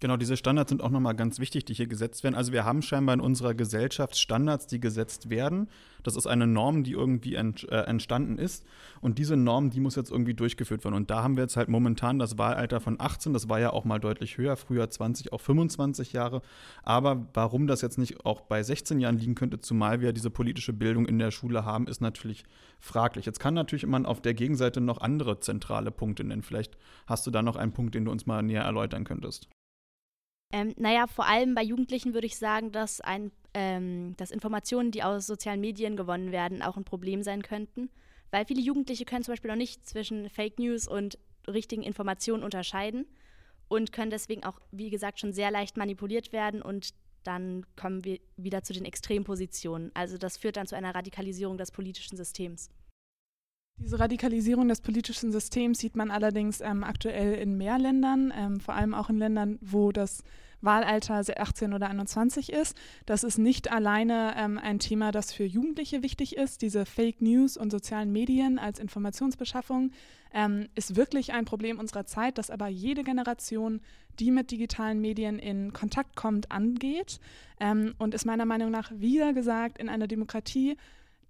Genau, 0.00 0.16
diese 0.16 0.38
Standards 0.38 0.70
sind 0.70 0.82
auch 0.82 0.88
nochmal 0.88 1.14
ganz 1.14 1.40
wichtig, 1.40 1.66
die 1.66 1.74
hier 1.74 1.86
gesetzt 1.86 2.24
werden. 2.24 2.34
Also 2.34 2.52
wir 2.52 2.64
haben 2.64 2.80
scheinbar 2.80 3.12
in 3.12 3.20
unserer 3.20 3.52
Gesellschaft 3.52 4.16
Standards, 4.16 4.66
die 4.66 4.80
gesetzt 4.80 5.28
werden. 5.28 5.68
Das 6.02 6.16
ist 6.16 6.26
eine 6.26 6.46
Norm, 6.46 6.84
die 6.84 6.92
irgendwie 6.92 7.34
ent, 7.34 7.68
äh, 7.70 7.82
entstanden 7.82 8.38
ist. 8.38 8.64
Und 9.02 9.18
diese 9.18 9.36
Norm, 9.36 9.68
die 9.68 9.80
muss 9.80 9.96
jetzt 9.96 10.10
irgendwie 10.10 10.32
durchgeführt 10.32 10.84
werden. 10.84 10.94
Und 10.94 11.10
da 11.10 11.22
haben 11.22 11.36
wir 11.36 11.42
jetzt 11.42 11.58
halt 11.58 11.68
momentan 11.68 12.18
das 12.18 12.38
Wahlalter 12.38 12.80
von 12.80 12.98
18. 12.98 13.34
Das 13.34 13.50
war 13.50 13.60
ja 13.60 13.74
auch 13.74 13.84
mal 13.84 13.98
deutlich 13.98 14.38
höher, 14.38 14.56
früher 14.56 14.88
20, 14.88 15.34
auch 15.34 15.40
25 15.42 16.14
Jahre. 16.14 16.40
Aber 16.82 17.28
warum 17.34 17.66
das 17.66 17.82
jetzt 17.82 17.98
nicht 17.98 18.24
auch 18.24 18.40
bei 18.40 18.62
16 18.62 19.00
Jahren 19.00 19.18
liegen 19.18 19.34
könnte, 19.34 19.60
zumal 19.60 20.00
wir 20.00 20.14
diese 20.14 20.30
politische 20.30 20.72
Bildung 20.72 21.04
in 21.04 21.18
der 21.18 21.30
Schule 21.30 21.66
haben, 21.66 21.86
ist 21.86 22.00
natürlich 22.00 22.44
fraglich. 22.78 23.26
Jetzt 23.26 23.38
kann 23.38 23.52
natürlich 23.52 23.86
man 23.86 24.06
auf 24.06 24.22
der 24.22 24.32
Gegenseite 24.32 24.80
noch 24.80 25.02
andere 25.02 25.40
zentrale 25.40 25.90
Punkte 25.90 26.24
nennen. 26.24 26.42
Vielleicht 26.42 26.78
hast 27.06 27.26
du 27.26 27.30
da 27.30 27.42
noch 27.42 27.56
einen 27.56 27.72
Punkt, 27.72 27.94
den 27.94 28.06
du 28.06 28.10
uns 28.10 28.24
mal 28.24 28.42
näher 28.42 28.62
erläutern 28.62 29.04
könntest. 29.04 29.50
Ähm, 30.52 30.74
naja, 30.76 31.06
vor 31.06 31.26
allem 31.26 31.54
bei 31.54 31.62
Jugendlichen 31.62 32.14
würde 32.14 32.26
ich 32.26 32.36
sagen, 32.36 32.72
dass, 32.72 33.00
ein, 33.00 33.30
ähm, 33.54 34.14
dass 34.16 34.30
Informationen, 34.30 34.90
die 34.90 35.02
aus 35.02 35.26
sozialen 35.26 35.60
Medien 35.60 35.96
gewonnen 35.96 36.32
werden, 36.32 36.62
auch 36.62 36.76
ein 36.76 36.84
Problem 36.84 37.22
sein 37.22 37.42
könnten. 37.42 37.90
Weil 38.30 38.44
viele 38.44 38.60
Jugendliche 38.60 39.04
können 39.04 39.24
zum 39.24 39.32
Beispiel 39.32 39.50
noch 39.50 39.56
nicht 39.56 39.86
zwischen 39.86 40.28
Fake 40.28 40.58
News 40.58 40.86
und 40.86 41.18
richtigen 41.48 41.82
Informationen 41.82 42.42
unterscheiden 42.42 43.06
und 43.68 43.92
können 43.92 44.10
deswegen 44.10 44.44
auch, 44.44 44.60
wie 44.72 44.90
gesagt, 44.90 45.20
schon 45.20 45.32
sehr 45.32 45.50
leicht 45.50 45.76
manipuliert 45.76 46.32
werden 46.32 46.62
und 46.62 46.90
dann 47.22 47.66
kommen 47.76 48.04
wir 48.04 48.18
wieder 48.36 48.62
zu 48.62 48.72
den 48.72 48.84
Extrempositionen. 48.84 49.90
Also 49.94 50.16
das 50.18 50.36
führt 50.36 50.56
dann 50.56 50.66
zu 50.66 50.76
einer 50.76 50.94
Radikalisierung 50.94 51.58
des 51.58 51.70
politischen 51.70 52.16
Systems. 52.16 52.70
Diese 53.82 53.98
Radikalisierung 53.98 54.68
des 54.68 54.82
politischen 54.82 55.32
Systems 55.32 55.78
sieht 55.78 55.96
man 55.96 56.10
allerdings 56.10 56.60
ähm, 56.60 56.84
aktuell 56.84 57.32
in 57.34 57.56
mehr 57.56 57.78
Ländern, 57.78 58.30
ähm, 58.36 58.60
vor 58.60 58.74
allem 58.74 58.92
auch 58.92 59.08
in 59.08 59.16
Ländern, 59.16 59.58
wo 59.62 59.90
das 59.90 60.22
Wahlalter 60.60 61.22
18 61.34 61.72
oder 61.72 61.88
21 61.88 62.52
ist. 62.52 62.76
Das 63.06 63.24
ist 63.24 63.38
nicht 63.38 63.72
alleine 63.72 64.34
ähm, 64.36 64.58
ein 64.58 64.80
Thema, 64.80 65.12
das 65.12 65.32
für 65.32 65.44
Jugendliche 65.44 66.02
wichtig 66.02 66.36
ist. 66.36 66.60
Diese 66.60 66.84
Fake 66.84 67.22
News 67.22 67.56
und 67.56 67.70
sozialen 67.70 68.12
Medien 68.12 68.58
als 68.58 68.78
Informationsbeschaffung 68.78 69.92
ähm, 70.34 70.68
ist 70.74 70.96
wirklich 70.96 71.32
ein 71.32 71.46
Problem 71.46 71.78
unserer 71.78 72.04
Zeit, 72.04 72.36
das 72.36 72.50
aber 72.50 72.68
jede 72.68 73.02
Generation, 73.02 73.80
die 74.18 74.30
mit 74.30 74.50
digitalen 74.50 75.00
Medien 75.00 75.38
in 75.38 75.72
Kontakt 75.72 76.16
kommt, 76.16 76.52
angeht 76.52 77.18
ähm, 77.58 77.94
und 77.96 78.12
ist 78.12 78.26
meiner 78.26 78.44
Meinung 78.44 78.70
nach, 78.70 78.92
wieder 78.94 79.32
gesagt, 79.32 79.78
in 79.78 79.88
einer 79.88 80.06
Demokratie 80.06 80.76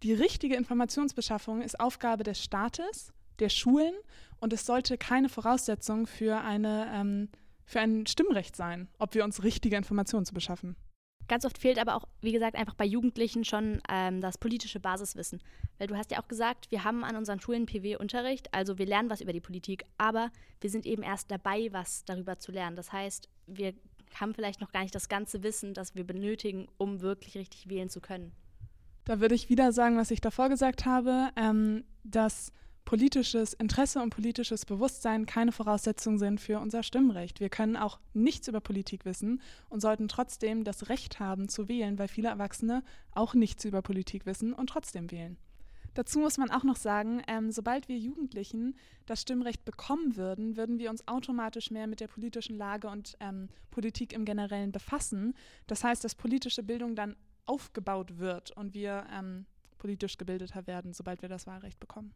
die 0.03 0.13
richtige 0.13 0.57
Informationsbeschaffung 0.57 1.63
ist 1.63 1.79
Aufgabe 1.79 2.25
des 2.25 2.43
Staates, 2.43 3.13
der 3.39 3.49
Schulen 3.49 3.95
und 4.39 4.53
es 4.53 4.65
sollte 4.65 4.99
keine 4.99 5.29
Voraussetzung 5.29 6.07
für, 6.07 6.41
eine, 6.41 6.91
ähm, 6.95 7.29
für 7.65 7.81
ein 7.81 8.07
Stimmrecht 8.07 8.57
sein, 8.57 8.89
ob 8.99 9.15
wir 9.15 9.25
uns 9.25 9.43
richtige 9.43 9.77
Informationen 9.77 10.25
zu 10.25 10.35
beschaffen. 10.35 10.77
Ganz 11.29 11.45
oft 11.45 11.59
fehlt 11.59 11.79
aber 11.79 11.95
auch, 11.95 12.09
wie 12.23 12.33
gesagt, 12.33 12.57
einfach 12.57 12.75
bei 12.75 12.85
Jugendlichen 12.85 13.45
schon 13.45 13.81
ähm, 13.89 14.21
das 14.21 14.37
politische 14.37 14.81
Basiswissen. 14.81 15.41
Weil 15.79 15.87
du 15.87 15.97
hast 15.97 16.11
ja 16.11 16.21
auch 16.21 16.27
gesagt, 16.27 16.71
wir 16.73 16.83
haben 16.83 17.05
an 17.05 17.15
unseren 17.15 17.39
Schulen 17.39 17.67
PW-Unterricht, 17.67 18.53
also 18.53 18.79
wir 18.79 18.87
lernen 18.87 19.11
was 19.11 19.21
über 19.21 19.33
die 19.33 19.41
Politik, 19.41 19.85
aber 19.97 20.31
wir 20.61 20.71
sind 20.71 20.87
eben 20.87 21.05
erst 21.05 21.31
dabei, 21.31 21.69
was 21.73 22.05
darüber 22.05 22.41
zu 22.41 22.51
lernen. 22.51 22.75
Das 22.75 22.93
heißt, 22.93 23.29
wir 23.47 23.75
haben 24.19 24.35
vielleicht 24.35 24.61
noch 24.61 24.73
gar 24.73 24.83
nicht 24.83 24.95
das 24.95 25.09
ganze 25.09 25.45
Wissen, 25.45 25.73
das 25.73 25.95
wir 25.95 26.05
benötigen, 26.05 26.67
um 26.79 27.01
wirklich 27.01 27.37
richtig 27.37 27.69
wählen 27.69 27.91
zu 27.91 28.01
können. 28.01 28.33
Da 29.05 29.21
würde 29.21 29.35
ich 29.35 29.49
wieder 29.49 29.73
sagen, 29.73 29.97
was 29.97 30.11
ich 30.11 30.21
davor 30.21 30.49
gesagt 30.49 30.85
habe, 30.85 31.31
ähm, 31.37 31.85
dass 32.05 32.53
politisches 32.85 33.53
Interesse 33.53 34.03
und 34.03 34.11
politisches 34.11 34.67
Bewusstsein 34.67 35.25
keine 35.25 35.53
Voraussetzung 35.53 36.19
sind 36.19 36.41
für 36.41 36.59
unser 36.59 36.83
Stimmrecht. 36.83 37.39
Wir 37.39 37.49
können 37.49 37.77
auch 37.77 38.01
nichts 38.15 38.49
über 38.49 38.61
Politik 38.61 39.05
wissen 39.05 39.41
und 39.69 39.81
sollten 39.81 40.09
trotzdem 40.09 40.65
das 40.65 40.89
Recht 40.89 41.21
haben 41.21 41.49
zu 41.49 41.69
wählen, 41.69 41.99
weil 42.01 42.09
viele 42.09 42.31
Erwachsene 42.31 42.83
auch 43.13 43.35
nichts 43.35 43.65
über 43.65 43.81
Politik 43.81 44.27
wissen 44.27 44.53
und 44.53 44.69
trotzdem 44.69 45.11
wählen. 45.11 45.37
Dazu 45.95 46.21
muss 46.21 46.39
man 46.39 46.51
auch 46.51 46.63
noch 46.63 46.77
sagen, 46.77 47.23
ähm, 47.27 47.51
sobald 47.51 47.89
wir 47.89 47.97
Jugendlichen 47.97 48.77
das 49.07 49.23
Stimmrecht 49.23 49.65
bekommen 49.65 50.17
würden, 50.17 50.57
würden 50.57 50.79
wir 50.79 50.91
uns 50.91 51.07
automatisch 51.09 51.71
mehr 51.71 51.87
mit 51.87 52.01
der 52.01 52.09
politischen 52.09 52.57
Lage 52.57 52.89
und 52.89 53.17
ähm, 53.21 53.49
Politik 53.71 54.13
im 54.13 54.25
Generellen 54.25 54.73
befassen. 54.73 55.35
Das 55.67 55.83
heißt, 55.83 56.03
dass 56.05 56.15
politische 56.15 56.63
Bildung 56.63 56.95
dann 56.95 57.17
aufgebaut 57.51 58.19
wird 58.19 58.53
und 58.53 58.75
wir 58.75 59.07
ähm, 59.13 59.47
politisch 59.79 60.17
gebildeter 60.17 60.67
werden, 60.69 60.93
sobald 60.93 61.21
wir 61.21 61.29
das 61.29 61.47
Wahlrecht 61.49 61.81
bekommen. 61.81 62.15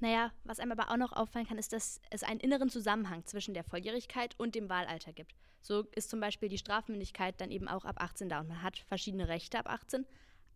Naja, 0.00 0.30
was 0.44 0.60
einem 0.60 0.72
aber 0.72 0.90
auch 0.90 0.98
noch 0.98 1.12
auffallen 1.12 1.46
kann, 1.46 1.56
ist, 1.56 1.72
dass 1.72 2.02
es 2.10 2.22
einen 2.22 2.40
inneren 2.40 2.68
Zusammenhang 2.68 3.24
zwischen 3.24 3.54
der 3.54 3.64
Volljährigkeit 3.64 4.34
und 4.38 4.54
dem 4.54 4.68
Wahlalter 4.68 5.14
gibt. 5.14 5.34
So 5.62 5.84
ist 5.94 6.10
zum 6.10 6.20
Beispiel 6.20 6.50
die 6.50 6.58
Strafmündigkeit 6.58 7.40
dann 7.40 7.50
eben 7.50 7.68
auch 7.68 7.86
ab 7.86 7.96
18 7.98 8.28
da 8.28 8.40
und 8.40 8.48
man 8.48 8.62
hat 8.62 8.76
verschiedene 8.76 9.28
Rechte 9.28 9.58
ab 9.58 9.70
18, 9.70 10.04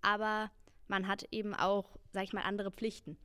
aber 0.03 0.51
man 0.89 1.09
hat 1.09 1.27
eben 1.31 1.55
auch, 1.55 1.99
sag 2.13 2.25
ich 2.25 2.35
mal, 2.35 2.43
andere 2.43 2.71
Pflichten. 2.71 3.17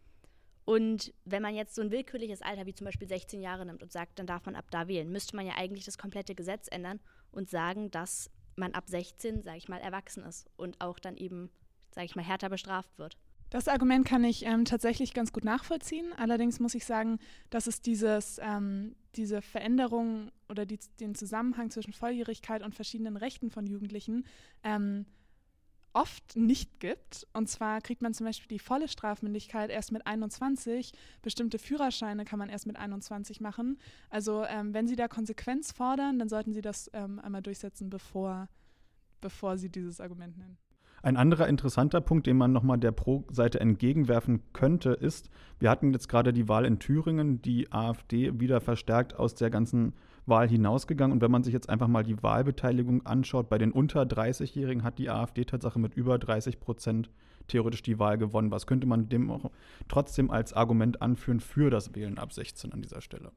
Und 0.64 1.14
wenn 1.26 1.44
man 1.44 1.54
jetzt 1.54 1.76
so 1.76 1.82
ein 1.82 1.92
willkürliches 1.92 2.42
Alter 2.42 2.66
wie 2.66 2.74
zum 2.74 2.86
Beispiel 2.86 3.08
16 3.08 3.42
Jahre 3.42 3.66
nimmt 3.66 3.84
und 3.84 3.92
sagt, 3.92 4.18
dann 4.18 4.26
darf 4.26 4.46
man 4.46 4.56
ab 4.56 4.66
da 4.72 4.88
wählen, 4.88 5.12
müsste 5.12 5.36
man 5.36 5.46
ja 5.46 5.56
eigentlich 5.58 5.86
das 5.86 5.98
komplette 5.98 6.34
Gesetz 6.34 6.68
ändern 6.72 7.02
und 7.32 7.50
sagen, 7.50 7.92
dass 7.92 8.32
man 8.56 8.74
ab 8.74 8.86
16, 8.88 9.42
sage 9.42 9.58
ich 9.58 9.70
mal, 9.70 9.80
erwachsen 9.80 10.24
ist 10.24 10.50
und 10.58 10.80
auch 10.82 11.00
dann 11.00 11.18
eben, 11.18 11.50
sage 11.92 12.06
ich 12.06 12.16
mal, 12.16 12.24
härter 12.24 12.50
bestraft 12.50 12.98
wird. 12.98 13.18
Das 13.50 13.68
Argument 13.68 14.06
kann 14.06 14.24
ich 14.24 14.46
ähm, 14.46 14.66
tatsächlich 14.66 15.14
ganz 15.14 15.32
gut 15.32 15.46
nachvollziehen. 15.46 16.12
Allerdings 16.18 16.60
muss 16.60 16.76
ich 16.76 16.86
sagen, 16.86 17.20
dass 17.50 17.68
es 17.68 17.82
dieses, 17.82 18.40
ähm, 18.42 18.96
diese 19.16 19.42
Veränderung 19.42 20.32
oder 20.50 20.66
die, 20.66 20.80
den 21.00 21.16
Zusammenhang 21.16 21.70
zwischen 21.70 21.94
Volljährigkeit 21.94 22.64
und 22.64 22.76
verschiedenen 22.76 23.18
Rechten 23.18 23.52
von 23.52 23.66
Jugendlichen 23.66 24.26
ähm, 24.64 25.06
oft 25.96 26.36
nicht 26.36 26.80
gibt. 26.80 27.26
Und 27.34 27.48
zwar 27.48 27.82
kriegt 27.82 28.02
man 28.02 28.14
zum 28.14 28.26
Beispiel 28.26 28.50
die 28.50 28.60
volle 28.60 28.88
Strafmündigkeit 28.88 29.70
erst 29.70 29.92
mit 29.92 30.06
21. 30.06 30.92
Bestimmte 31.22 31.58
Führerscheine 31.58 32.26
kann 32.26 32.38
man 32.38 32.50
erst 32.50 32.68
mit 32.68 32.76
21 32.76 33.40
machen. 33.40 33.80
Also 34.10 34.44
ähm, 34.44 34.74
wenn 34.74 34.88
Sie 34.88 34.98
da 34.98 35.08
Konsequenz 35.08 35.72
fordern, 35.72 36.20
dann 36.20 36.30
sollten 36.30 36.54
Sie 36.54 36.62
das 36.62 36.92
ähm, 36.94 37.20
einmal 37.20 37.42
durchsetzen, 37.42 37.90
bevor, 37.90 38.50
bevor 39.22 39.58
Sie 39.58 39.70
dieses 39.70 40.02
Argument 40.02 40.38
nennen. 40.38 40.58
Ein 41.02 41.18
anderer 41.18 41.48
interessanter 41.48 42.02
Punkt, 42.02 42.28
den 42.28 42.36
man 42.36 42.52
nochmal 42.52 42.80
der 42.80 42.92
Pro-Seite 42.92 43.60
entgegenwerfen 43.60 44.42
könnte, 44.54 44.90
ist, 44.90 45.30
wir 45.60 45.70
hatten 45.70 45.94
jetzt 45.94 46.10
gerade 46.10 46.34
die 46.34 46.50
Wahl 46.50 46.66
in 46.66 46.80
Thüringen, 46.80 47.42
die 47.42 47.72
AfD 47.72 48.40
wieder 48.40 48.60
verstärkt 48.60 49.16
aus 49.16 49.36
der 49.36 49.50
ganzen 49.50 49.94
Wahl 50.26 50.50
hinausgegangen. 50.50 51.14
Und 51.14 51.22
wenn 51.22 51.32
man 51.32 51.44
sich 51.44 51.54
jetzt 51.54 51.70
einfach 51.70 51.88
mal 51.88 52.04
die 52.04 52.22
Wahlbeteiligung 52.22 53.06
anschaut, 53.06 53.50
bei 53.50 53.58
den 53.58 53.72
unter 53.72 54.04
30-Jährigen 54.04 54.84
hat 54.84 54.98
die 54.98 55.10
AfD 55.10 55.46
Tatsache 55.46 55.80
mit 55.80 55.94
über 55.96 56.18
30 56.18 56.60
Prozent 56.60 57.10
theoretisch 57.48 57.84
die 57.84 58.00
Wahl 58.00 58.18
gewonnen. 58.18 58.52
Was 58.52 58.68
könnte 58.68 58.88
man 58.88 59.10
dem 59.10 59.30
auch 59.30 59.52
trotzdem 59.88 60.32
als 60.32 60.54
Argument 60.54 61.02
anführen 61.02 61.40
für 61.40 61.70
das 61.70 61.94
Wählen 61.96 62.18
ab 62.18 62.34
16 62.34 62.74
an 62.74 62.82
dieser 62.82 63.02
Stelle? 63.02 63.32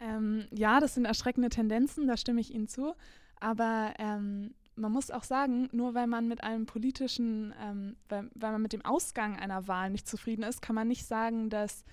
Ähm, 0.00 0.46
ja, 0.52 0.80
das 0.80 0.94
sind 0.94 1.04
erschreckende 1.04 1.48
Tendenzen, 1.48 2.06
da 2.06 2.16
stimme 2.16 2.40
ich 2.40 2.54
Ihnen 2.54 2.68
zu. 2.68 2.94
Aber 3.40 3.94
ähm, 3.98 4.54
man 4.76 4.92
muss 4.92 5.10
auch 5.10 5.24
sagen, 5.24 5.68
nur 5.72 5.94
weil 5.94 6.06
man 6.06 6.28
mit 6.28 6.42
einem 6.42 6.66
politischen, 6.66 7.54
ähm, 7.62 7.96
weil, 8.08 8.30
weil 8.34 8.52
man 8.52 8.62
mit 8.62 8.72
dem 8.72 8.84
Ausgang 8.84 9.36
einer 9.36 9.66
Wahl 9.68 9.90
nicht 9.90 10.06
zufrieden 10.06 10.42
ist, 10.42 10.62
kann 10.62 10.74
man 10.74 10.88
nicht 10.88 11.06
sagen, 11.06 11.50
dass 11.50 11.84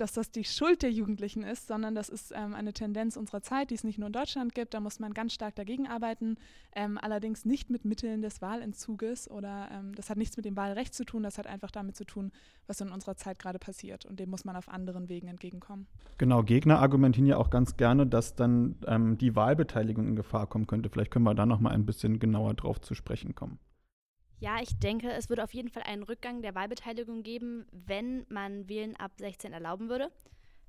dass 0.00 0.12
das 0.12 0.30
die 0.30 0.44
Schuld 0.44 0.82
der 0.82 0.90
Jugendlichen 0.90 1.42
ist, 1.42 1.66
sondern 1.66 1.94
das 1.94 2.08
ist 2.08 2.32
ähm, 2.34 2.54
eine 2.54 2.72
Tendenz 2.72 3.16
unserer 3.16 3.42
Zeit, 3.42 3.70
die 3.70 3.74
es 3.74 3.84
nicht 3.84 3.98
nur 3.98 4.08
in 4.08 4.12
Deutschland 4.12 4.54
gibt. 4.54 4.74
Da 4.74 4.80
muss 4.80 4.98
man 4.98 5.14
ganz 5.14 5.32
stark 5.32 5.54
dagegen 5.54 5.86
arbeiten, 5.86 6.36
ähm, 6.74 6.98
allerdings 7.00 7.44
nicht 7.44 7.70
mit 7.70 7.84
Mitteln 7.84 8.22
des 8.22 8.42
Wahlentzuges 8.42 9.30
oder 9.30 9.68
ähm, 9.72 9.94
das 9.94 10.10
hat 10.10 10.18
nichts 10.18 10.36
mit 10.36 10.46
dem 10.46 10.56
Wahlrecht 10.56 10.94
zu 10.94 11.04
tun, 11.04 11.22
das 11.22 11.38
hat 11.38 11.46
einfach 11.46 11.70
damit 11.70 11.96
zu 11.96 12.04
tun, 12.04 12.32
was 12.66 12.80
in 12.80 12.90
unserer 12.90 13.16
Zeit 13.16 13.38
gerade 13.38 13.58
passiert 13.58 14.06
und 14.06 14.20
dem 14.20 14.30
muss 14.30 14.44
man 14.44 14.56
auf 14.56 14.68
anderen 14.68 15.08
Wegen 15.08 15.28
entgegenkommen. 15.28 15.86
Genau, 16.18 16.42
Gegner 16.42 16.80
argumentieren 16.80 17.26
ja 17.26 17.36
auch 17.36 17.50
ganz 17.50 17.76
gerne, 17.76 18.06
dass 18.06 18.34
dann 18.34 18.76
ähm, 18.86 19.18
die 19.18 19.36
Wahlbeteiligung 19.36 20.06
in 20.06 20.16
Gefahr 20.16 20.46
kommen 20.46 20.66
könnte. 20.66 20.88
Vielleicht 20.88 21.10
können 21.10 21.24
wir 21.24 21.34
da 21.34 21.46
noch 21.46 21.60
mal 21.60 21.70
ein 21.70 21.86
bisschen 21.86 22.18
genauer 22.18 22.54
drauf 22.54 22.80
zu 22.80 22.94
sprechen 22.94 23.34
kommen. 23.34 23.58
Ja, 24.38 24.60
ich 24.60 24.78
denke, 24.78 25.10
es 25.10 25.28
würde 25.28 25.44
auf 25.44 25.54
jeden 25.54 25.70
Fall 25.70 25.84
einen 25.84 26.02
Rückgang 26.02 26.42
der 26.42 26.54
Wahlbeteiligung 26.54 27.22
geben, 27.22 27.66
wenn 27.72 28.26
man 28.28 28.68
Wählen 28.68 28.94
ab 28.96 29.12
16 29.18 29.52
erlauben 29.52 29.88
würde. 29.88 30.10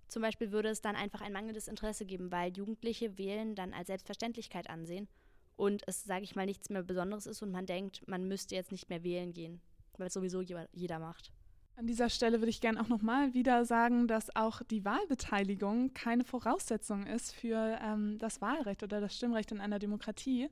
Zum 0.07 0.21
Beispiel 0.21 0.51
würde 0.51 0.69
es 0.69 0.81
dann 0.81 0.95
einfach 0.95 1.19
ein 1.19 1.33
mangelndes 1.33 1.67
Interesse 1.67 2.05
geben, 2.05 2.31
weil 2.31 2.55
Jugendliche 2.55 3.17
Wählen 3.17 3.55
dann 3.55 3.73
als 3.73 3.87
Selbstverständlichkeit 3.87 4.69
ansehen 4.69 5.09
und 5.57 5.83
es, 5.85 6.05
sage 6.05 6.23
ich 6.23 6.35
mal, 6.35 6.45
nichts 6.45 6.69
mehr 6.69 6.83
Besonderes 6.83 7.25
ist 7.25 7.41
und 7.41 7.51
man 7.51 7.65
denkt, 7.65 8.07
man 8.07 8.27
müsste 8.27 8.55
jetzt 8.55 8.71
nicht 8.71 8.89
mehr 8.89 9.03
wählen 9.03 9.33
gehen, 9.33 9.59
weil 9.97 10.07
es 10.07 10.13
sowieso 10.13 10.41
jeder 10.41 10.99
macht. 10.99 11.33
An 11.75 11.85
dieser 11.85 12.09
Stelle 12.09 12.39
würde 12.39 12.49
ich 12.49 12.61
gerne 12.61 12.81
auch 12.81 12.87
nochmal 12.87 13.33
wieder 13.33 13.65
sagen, 13.65 14.07
dass 14.07 14.35
auch 14.35 14.63
die 14.63 14.83
Wahlbeteiligung 14.83 15.93
keine 15.93 16.23
Voraussetzung 16.23 17.05
ist 17.05 17.35
für 17.35 17.77
ähm, 17.83 18.17
das 18.17 18.41
Wahlrecht 18.41 18.81
oder 18.81 18.99
das 18.99 19.15
Stimmrecht 19.15 19.51
in 19.51 19.61
einer 19.61 19.77
Demokratie. 19.77 20.49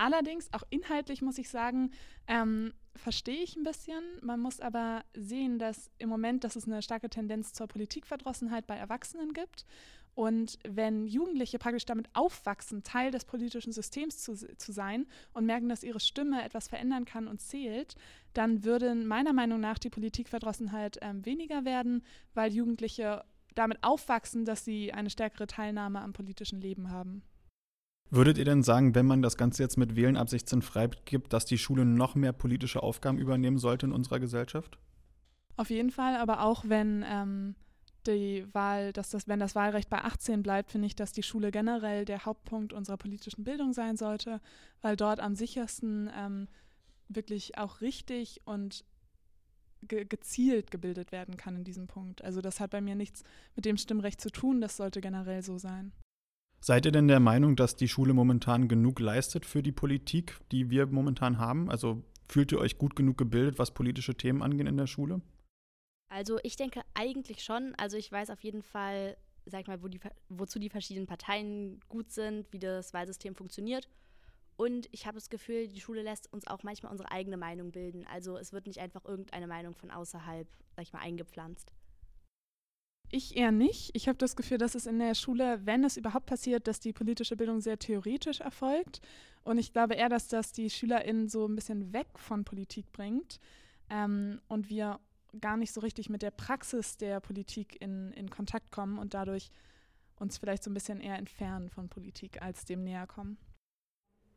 Allerdings, 0.00 0.50
auch 0.54 0.62
inhaltlich 0.70 1.20
muss 1.20 1.36
ich 1.36 1.50
sagen, 1.50 1.90
ähm, 2.26 2.72
verstehe 2.96 3.42
ich 3.42 3.54
ein 3.54 3.64
bisschen. 3.64 4.02
Man 4.22 4.40
muss 4.40 4.58
aber 4.58 5.04
sehen, 5.12 5.58
dass 5.58 5.90
im 5.98 6.08
Moment, 6.08 6.42
dass 6.42 6.56
es 6.56 6.66
eine 6.66 6.80
starke 6.80 7.10
Tendenz 7.10 7.52
zur 7.52 7.66
Politikverdrossenheit 7.66 8.66
bei 8.66 8.76
Erwachsenen 8.76 9.34
gibt. 9.34 9.66
Und 10.14 10.58
wenn 10.66 11.06
Jugendliche 11.06 11.58
praktisch 11.58 11.84
damit 11.84 12.08
aufwachsen, 12.14 12.82
Teil 12.82 13.10
des 13.10 13.26
politischen 13.26 13.74
Systems 13.74 14.22
zu, 14.22 14.34
zu 14.56 14.72
sein 14.72 15.06
und 15.34 15.44
merken, 15.44 15.68
dass 15.68 15.84
ihre 15.84 16.00
Stimme 16.00 16.42
etwas 16.44 16.68
verändern 16.68 17.04
kann 17.04 17.28
und 17.28 17.42
zählt, 17.42 17.94
dann 18.32 18.64
würde 18.64 18.94
meiner 18.94 19.34
Meinung 19.34 19.60
nach 19.60 19.78
die 19.78 19.90
Politikverdrossenheit 19.90 20.96
ähm, 21.02 21.26
weniger 21.26 21.66
werden, 21.66 22.06
weil 22.32 22.54
Jugendliche 22.54 23.22
damit 23.54 23.84
aufwachsen, 23.84 24.46
dass 24.46 24.64
sie 24.64 24.94
eine 24.94 25.10
stärkere 25.10 25.46
Teilnahme 25.46 26.00
am 26.00 26.14
politischen 26.14 26.62
Leben 26.62 26.90
haben. 26.90 27.22
Würdet 28.10 28.38
ihr 28.38 28.44
denn 28.44 28.64
sagen, 28.64 28.96
wenn 28.96 29.06
man 29.06 29.22
das 29.22 29.36
Ganze 29.36 29.62
jetzt 29.62 29.76
mit 29.76 29.94
Wählen 29.94 30.16
ab 30.16 30.28
16 30.28 30.62
freigibt, 30.62 31.32
dass 31.32 31.44
die 31.44 31.58
Schule 31.58 31.84
noch 31.84 32.16
mehr 32.16 32.32
politische 32.32 32.82
Aufgaben 32.82 33.18
übernehmen 33.18 33.58
sollte 33.58 33.86
in 33.86 33.92
unserer 33.92 34.18
Gesellschaft? 34.18 34.78
Auf 35.56 35.70
jeden 35.70 35.90
Fall, 35.90 36.16
aber 36.16 36.42
auch 36.42 36.64
wenn 36.66 37.04
ähm, 37.06 37.54
die 38.06 38.46
Wahl, 38.52 38.92
dass 38.92 39.10
das, 39.10 39.28
wenn 39.28 39.38
das 39.38 39.54
Wahlrecht 39.54 39.88
bei 39.90 40.02
18 40.02 40.42
bleibt, 40.42 40.72
finde 40.72 40.86
ich, 40.86 40.96
dass 40.96 41.12
die 41.12 41.22
Schule 41.22 41.52
generell 41.52 42.04
der 42.04 42.24
Hauptpunkt 42.24 42.72
unserer 42.72 42.96
politischen 42.96 43.44
Bildung 43.44 43.72
sein 43.72 43.96
sollte, 43.96 44.40
weil 44.80 44.96
dort 44.96 45.20
am 45.20 45.36
sichersten 45.36 46.10
ähm, 46.16 46.48
wirklich 47.08 47.58
auch 47.58 47.80
richtig 47.80 48.40
und 48.44 48.84
ge 49.82 50.04
gezielt 50.04 50.70
gebildet 50.70 51.12
werden 51.12 51.36
kann 51.36 51.56
in 51.56 51.64
diesem 51.64 51.86
Punkt. 51.86 52.24
Also 52.24 52.40
das 52.40 52.58
hat 52.58 52.70
bei 52.70 52.80
mir 52.80 52.96
nichts 52.96 53.22
mit 53.54 53.64
dem 53.64 53.76
Stimmrecht 53.76 54.20
zu 54.20 54.30
tun, 54.30 54.60
das 54.60 54.76
sollte 54.76 55.00
generell 55.00 55.42
so 55.42 55.58
sein. 55.58 55.92
Seid 56.62 56.84
ihr 56.84 56.92
denn 56.92 57.08
der 57.08 57.20
Meinung, 57.20 57.56
dass 57.56 57.74
die 57.74 57.88
Schule 57.88 58.12
momentan 58.12 58.68
genug 58.68 59.00
leistet 59.00 59.46
für 59.46 59.62
die 59.62 59.72
Politik, 59.72 60.38
die 60.52 60.68
wir 60.68 60.86
momentan 60.86 61.38
haben? 61.38 61.70
Also 61.70 62.02
fühlt 62.28 62.52
ihr 62.52 62.58
euch 62.58 62.76
gut 62.76 62.94
genug 62.94 63.16
gebildet, 63.16 63.58
was 63.58 63.72
politische 63.72 64.14
Themen 64.14 64.42
angeht 64.42 64.68
in 64.68 64.76
der 64.76 64.86
Schule? 64.86 65.22
Also 66.10 66.38
ich 66.42 66.56
denke 66.56 66.82
eigentlich 66.92 67.42
schon. 67.42 67.74
Also 67.76 67.96
ich 67.96 68.12
weiß 68.12 68.28
auf 68.28 68.44
jeden 68.44 68.62
Fall, 68.62 69.16
sag 69.46 69.68
mal, 69.68 69.82
wo 69.82 69.88
die, 69.88 70.00
wozu 70.28 70.58
die 70.58 70.68
verschiedenen 70.68 71.06
Parteien 71.06 71.80
gut 71.88 72.10
sind, 72.10 72.46
wie 72.52 72.58
das 72.58 72.92
Wahlsystem 72.92 73.34
funktioniert. 73.34 73.88
Und 74.58 74.86
ich 74.92 75.06
habe 75.06 75.14
das 75.14 75.30
Gefühl, 75.30 75.66
die 75.66 75.80
Schule 75.80 76.02
lässt 76.02 76.30
uns 76.30 76.46
auch 76.46 76.62
manchmal 76.62 76.92
unsere 76.92 77.10
eigene 77.10 77.38
Meinung 77.38 77.72
bilden. 77.72 78.06
Also 78.12 78.36
es 78.36 78.52
wird 78.52 78.66
nicht 78.66 78.80
einfach 78.80 79.06
irgendeine 79.06 79.46
Meinung 79.46 79.74
von 79.74 79.90
außerhalb, 79.90 80.46
sag 80.76 80.82
ich 80.82 80.92
mal, 80.92 81.00
eingepflanzt. 81.00 81.72
Ich 83.12 83.36
eher 83.36 83.50
nicht. 83.50 83.90
Ich 83.94 84.06
habe 84.06 84.18
das 84.18 84.36
Gefühl, 84.36 84.58
dass 84.58 84.76
es 84.76 84.86
in 84.86 85.00
der 85.00 85.14
Schule, 85.14 85.60
wenn 85.64 85.82
es 85.82 85.96
überhaupt 85.96 86.26
passiert, 86.26 86.68
dass 86.68 86.78
die 86.78 86.92
politische 86.92 87.36
Bildung 87.36 87.60
sehr 87.60 87.78
theoretisch 87.78 88.40
erfolgt. 88.40 89.00
Und 89.42 89.58
ich 89.58 89.72
glaube 89.72 89.94
eher, 89.94 90.08
dass 90.08 90.28
das 90.28 90.52
die 90.52 90.70
SchülerInnen 90.70 91.28
so 91.28 91.46
ein 91.46 91.56
bisschen 91.56 91.92
weg 91.92 92.06
von 92.16 92.44
Politik 92.44 92.92
bringt 92.92 93.40
ähm, 93.88 94.40
und 94.48 94.70
wir 94.70 95.00
gar 95.40 95.56
nicht 95.56 95.72
so 95.72 95.80
richtig 95.80 96.08
mit 96.08 96.22
der 96.22 96.30
Praxis 96.30 96.96
der 96.96 97.20
Politik 97.20 97.80
in, 97.80 98.12
in 98.12 98.30
Kontakt 98.30 98.70
kommen 98.70 98.98
und 98.98 99.14
dadurch 99.14 99.50
uns 100.16 100.38
vielleicht 100.38 100.62
so 100.62 100.70
ein 100.70 100.74
bisschen 100.74 101.00
eher 101.00 101.16
entfernen 101.16 101.68
von 101.68 101.88
Politik, 101.88 102.42
als 102.42 102.64
dem 102.64 102.84
näher 102.84 103.06
kommen. 103.06 103.38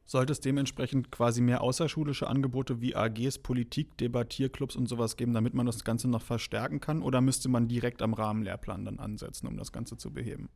Sollte 0.05 0.33
es 0.33 0.41
dementsprechend 0.41 1.11
quasi 1.11 1.41
mehr 1.41 1.61
außerschulische 1.61 2.27
Angebote 2.27 2.81
wie 2.81 2.95
AGs, 2.95 3.39
Politik, 3.39 3.97
Debattierclubs 3.97 4.75
und 4.75 4.87
sowas 4.87 5.15
geben, 5.15 5.33
damit 5.33 5.53
man 5.53 5.65
das 5.65 5.83
Ganze 5.83 6.09
noch 6.09 6.21
verstärken 6.21 6.79
kann? 6.79 7.01
Oder 7.01 7.21
müsste 7.21 7.47
man 7.49 7.67
direkt 7.67 8.01
am 8.01 8.13
Rahmenlehrplan 8.13 8.85
dann 8.85 8.99
ansetzen, 8.99 9.47
um 9.47 9.57
das 9.57 9.71
Ganze 9.71 9.97
zu 9.97 10.11
beheben? 10.11 10.49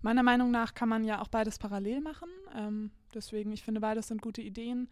Meiner 0.00 0.22
Meinung 0.22 0.50
nach 0.50 0.74
kann 0.74 0.88
man 0.88 1.04
ja 1.04 1.20
auch 1.20 1.28
beides 1.28 1.58
parallel 1.58 2.00
machen. 2.00 2.28
Ähm, 2.56 2.90
deswegen, 3.14 3.52
ich 3.52 3.62
finde, 3.62 3.80
beides 3.80 4.08
sind 4.08 4.22
gute 4.22 4.42
Ideen. 4.42 4.88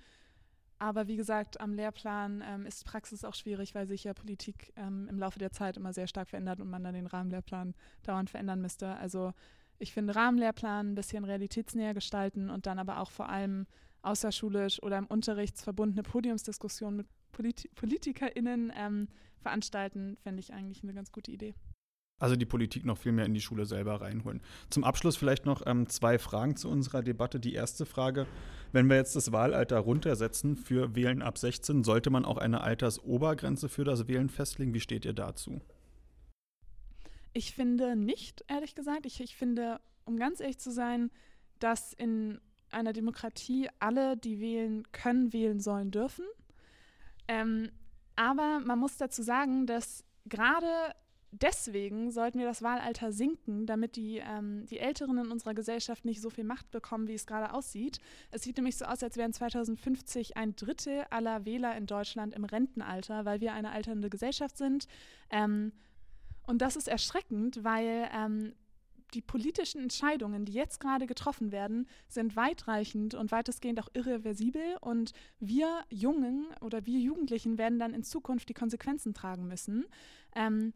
Aber 0.79 1.09
wie 1.09 1.17
gesagt, 1.17 1.61
am 1.61 1.75
Lehrplan 1.75 2.43
ähm, 2.47 2.65
ist 2.65 2.87
Praxis 2.87 3.25
auch 3.25 3.35
schwierig, 3.35 3.75
weil 3.75 3.87
sich 3.87 4.05
ja 4.05 4.15
Politik 4.15 4.73
ähm, 4.77 5.09
im 5.11 5.19
Laufe 5.19 5.39
der 5.39 5.51
Zeit 5.51 5.77
immer 5.77 5.93
sehr 5.93 6.07
stark 6.07 6.31
verändert 6.31 6.61
und 6.61 6.71
man 6.71 6.83
dann 6.83 6.95
den 6.95 7.07
Rahmenlehrplan 7.07 7.75
dauernd 8.03 8.31
verändern 8.31 8.63
müsste. 8.63 8.97
Also 8.97 9.33
ich 9.81 9.93
finde 9.93 10.15
Rahmenlehrplan 10.15 10.93
ein 10.93 10.95
bisschen 10.95 11.25
realitätsnäher 11.25 11.95
gestalten 11.95 12.51
und 12.51 12.67
dann 12.67 12.79
aber 12.79 13.01
auch 13.01 13.11
vor 13.11 13.29
allem 13.29 13.67
außerschulisch 14.03 14.83
oder 14.83 14.99
im 14.99 15.07
Unterricht 15.07 15.59
verbundene 15.59 16.03
Podiumsdiskussionen 16.03 16.99
mit 16.99 17.07
Polit 17.33 17.69
PolitikerInnen 17.75 18.73
ähm, 18.77 19.09
veranstalten, 19.41 20.17
fände 20.23 20.41
ich 20.41 20.53
eigentlich 20.53 20.83
eine 20.83 20.95
ganz 20.95 21.13
gute 21.13 21.31
Idee. 21.31 21.55
Also 22.19 22.37
die 22.37 22.47
Politik 22.47 22.85
noch 22.85 22.99
viel 22.99 23.13
mehr 23.13 23.25
in 23.25 23.33
die 23.33 23.41
Schule 23.41 23.65
selber 23.65 24.03
reinholen. 24.03 24.43
Zum 24.69 24.85
Abschluss 24.85 25.17
vielleicht 25.17 25.47
noch 25.47 25.63
ähm, 25.67 25.89
zwei 25.89 26.19
Fragen 26.19 26.55
zu 26.57 26.69
unserer 26.69 27.03
Debatte. 27.03 27.41
Die 27.41 27.55
erste 27.55 27.87
Frage, 27.87 28.27
wenn 28.73 28.91
wir 28.91 28.97
jetzt 28.97 29.17
das 29.17 29.33
Wahlalter 29.33 29.79
runtersetzen 29.79 30.57
für 30.57 30.95
Wählen 30.95 31.23
ab 31.23 31.39
16, 31.39 31.83
sollte 31.83 32.11
man 32.11 32.27
auch 32.27 32.37
eine 32.37 32.61
Altersobergrenze 32.61 33.71
für 33.71 33.85
das 33.85 34.07
Wählen 34.07 34.29
festlegen? 34.29 34.75
Wie 34.75 34.81
steht 34.81 35.07
ihr 35.07 35.15
dazu? 35.15 35.63
Ich 37.33 37.55
finde 37.55 37.97
nicht, 37.97 38.45
ehrlich 38.49 38.75
gesagt. 38.75 39.07
Ich, 39.07 39.21
ich 39.21 39.37
finde, 39.37 39.81
um 40.05 40.17
ganz 40.17 40.41
ehrlich 40.41 40.59
zu 40.59 40.71
sein, 40.71 41.11
dass 41.59 41.93
in 41.93 42.41
einer 42.71 42.93
Demokratie 42.93 43.69
alle, 43.79 44.17
die 44.17 44.41
wählen 44.41 44.91
können, 44.93 45.33
wählen 45.33 45.61
sollen 45.61 45.91
dürfen. 45.91 46.25
Ähm, 47.29 47.71
aber 48.17 48.61
man 48.61 48.79
muss 48.79 48.97
dazu 48.97 49.23
sagen, 49.23 49.67
dass 49.67 50.05
gerade 50.27 50.95
deswegen 51.33 52.11
sollten 52.11 52.39
wir 52.39 52.47
das 52.47 52.63
Wahlalter 52.63 53.13
sinken, 53.13 53.67
damit 53.67 53.97
die, 53.97 54.19
ähm, 54.19 54.67
die 54.67 54.79
Älteren 54.79 55.19
in 55.19 55.31
unserer 55.31 55.55
Gesellschaft 55.55 56.05
nicht 56.05 56.21
so 56.21 56.31
viel 56.31 56.45
Macht 56.45 56.71
bekommen, 56.71 57.09
wie 57.09 57.15
es 57.15 57.27
gerade 57.27 57.55
aussieht. 57.55 57.99
Es 58.31 58.43
sieht 58.43 58.57
nämlich 58.57 58.77
so 58.77 58.85
aus, 58.85 59.03
als 59.03 59.17
wären 59.17 59.33
2050 59.33 60.37
ein 60.37 60.57
Drittel 60.57 61.05
aller 61.11 61.45
Wähler 61.45 61.77
in 61.77 61.87
Deutschland 61.87 62.35
im 62.35 62.45
Rentenalter, 62.45 63.25
weil 63.25 63.41
wir 63.41 63.53
eine 63.53 63.71
alternde 63.71 64.11
Gesellschaft 64.11 64.57
sind. 64.57 64.87
Ähm, 65.31 65.73
und 66.47 66.63
das 66.63 66.77
ist 66.77 66.89
erschreckend, 66.89 67.63
weil 67.65 68.09
ähm, 68.13 68.55
die 69.15 69.23
politischen 69.23 69.81
Entscheidungen, 69.81 70.45
die 70.45 70.53
jetzt 70.53 70.81
gerade 70.81 71.07
getroffen 71.07 71.53
werden, 71.53 71.89
sind 72.09 72.37
weitreichend 72.37 73.15
und 73.15 73.33
weitestgehend 73.33 73.81
auch 73.81 73.89
irreversibel. 73.93 74.77
Und 74.81 75.13
wir 75.39 75.85
Jungen 75.91 76.47
oder 76.61 76.87
wir 76.87 76.99
Jugendlichen 76.99 77.59
werden 77.59 77.79
dann 77.79 77.95
in 77.95 78.03
Zukunft 78.03 78.49
die 78.49 78.55
Konsequenzen 78.55 79.15
tragen 79.15 79.47
müssen. 79.49 79.85
Ähm, 80.35 80.73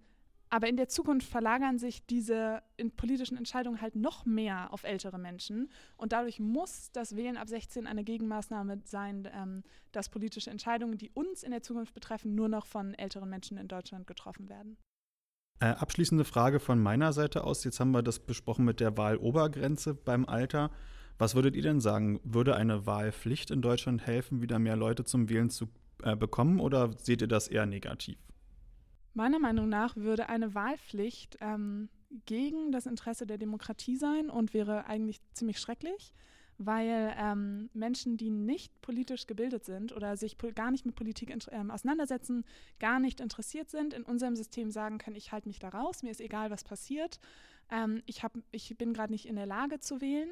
aber 0.51 0.69
in 0.69 0.77
der 0.77 0.89
Zukunft 0.89 1.29
verlagern 1.29 1.79
sich 1.79 2.07
diese 2.07 2.63
politischen 2.97 3.37
Entscheidungen 3.37 3.81
halt 3.81 3.97
noch 3.97 4.25
mehr 4.25 4.73
auf 4.73 4.85
ältere 4.85 5.19
Menschen. 5.19 5.69
Und 5.97 6.13
dadurch 6.13 6.39
muss 6.39 6.93
das 6.93 7.17
Wählen 7.17 7.37
ab 7.37 7.49
16 7.49 7.87
eine 7.87 8.05
Gegenmaßnahme 8.05 8.81
sein, 8.85 9.29
ähm, 9.33 9.65
dass 9.91 10.11
politische 10.11 10.51
Entscheidungen, 10.51 10.97
die 10.97 11.11
uns 11.11 11.43
in 11.43 11.51
der 11.51 11.63
Zukunft 11.63 11.95
betreffen, 11.95 12.35
nur 12.35 12.49
noch 12.49 12.67
von 12.67 12.95
älteren 12.95 13.31
Menschen 13.31 13.59
in 13.59 13.67
Deutschland 13.67 14.07
getroffen 14.07 14.49
werden. 14.49 14.77
Äh, 15.61 15.67
abschließende 15.67 16.25
Frage 16.25 16.61
von 16.61 16.81
meiner 16.81 17.13
Seite 17.13 17.45
aus. 17.45 17.65
Jetzt 17.65 17.81
haben 17.81 17.93
wir 17.93 18.03
das 18.03 18.19
besprochen 18.19 18.65
mit 18.65 18.81
der 18.81 18.97
Wahlobergrenze 18.97 19.95
beim 19.95 20.27
Alter. 20.27 20.71
Was 21.17 21.35
würdet 21.35 21.55
ihr 21.55 21.63
denn 21.63 21.81
sagen? 21.81 22.21
Würde 22.25 22.57
eine 22.57 22.87
Wahlpflicht 22.87 23.51
in 23.51 23.63
Deutschland 23.63 24.05
helfen, 24.05 24.43
wieder 24.43 24.59
mehr 24.59 24.77
Leute 24.77 25.05
zum 25.05 25.29
Wählen 25.29 25.51
zu 25.51 25.69
äh, 26.03 26.17
bekommen 26.17 26.59
oder 26.59 26.93
seht 26.99 27.23
ihr 27.23 27.29
das 27.29 27.47
eher 27.49 27.67
negativ? 27.67 28.19
Meiner 29.15 29.39
Meinung 29.39 29.69
nach 29.69 29.97
würde 29.97 30.29
eine 30.29 30.55
Wahlpflicht 30.55 31.39
ähm, 31.41 31.89
gegen 32.27 32.73
das 32.73 32.87
Interesse 32.87 33.27
der 33.27 33.39
Demokratie 33.39 33.97
sein 33.97 34.29
und 34.29 34.55
wäre 34.55 34.87
eigentlich 34.87 35.21
ziemlich 35.35 35.61
schrecklich 35.61 36.13
weil 36.59 37.15
ähm, 37.19 37.71
Menschen, 37.73 38.17
die 38.17 38.31
nicht 38.31 38.81
politisch 38.83 39.27
gebildet 39.27 39.65
sind 39.65 39.93
oder 39.93 40.17
sich 40.17 40.37
gar 40.55 40.71
nicht 40.71 40.87
mit 40.87 40.95
Politik 40.95 41.35
ähm, 41.51 41.71
auseinandersetzen, 41.71 42.45
gar 42.79 43.01
nicht 43.01 43.21
interessiert 43.21 43.71
sind, 43.71 43.95
in 43.95 44.03
unserem 44.03 44.37
System 44.37 44.71
sagen 44.71 44.99
können, 44.99 45.17
ich 45.17 45.33
halte 45.33 45.49
mich 45.49 45.59
da 45.59 45.69
raus, 45.69 46.03
mir 46.03 46.11
ist 46.11 46.21
egal, 46.21 46.51
was 46.51 46.65
passiert, 46.65 47.19
ähm, 47.71 48.03
ich, 48.07 48.23
hab, 48.23 48.33
ich 48.51 48.77
bin 48.77 48.93
gerade 48.93 49.13
nicht 49.13 49.27
in 49.27 49.37
der 49.37 49.47
Lage 49.47 49.81
zu 49.81 50.01
wählen. 50.01 50.31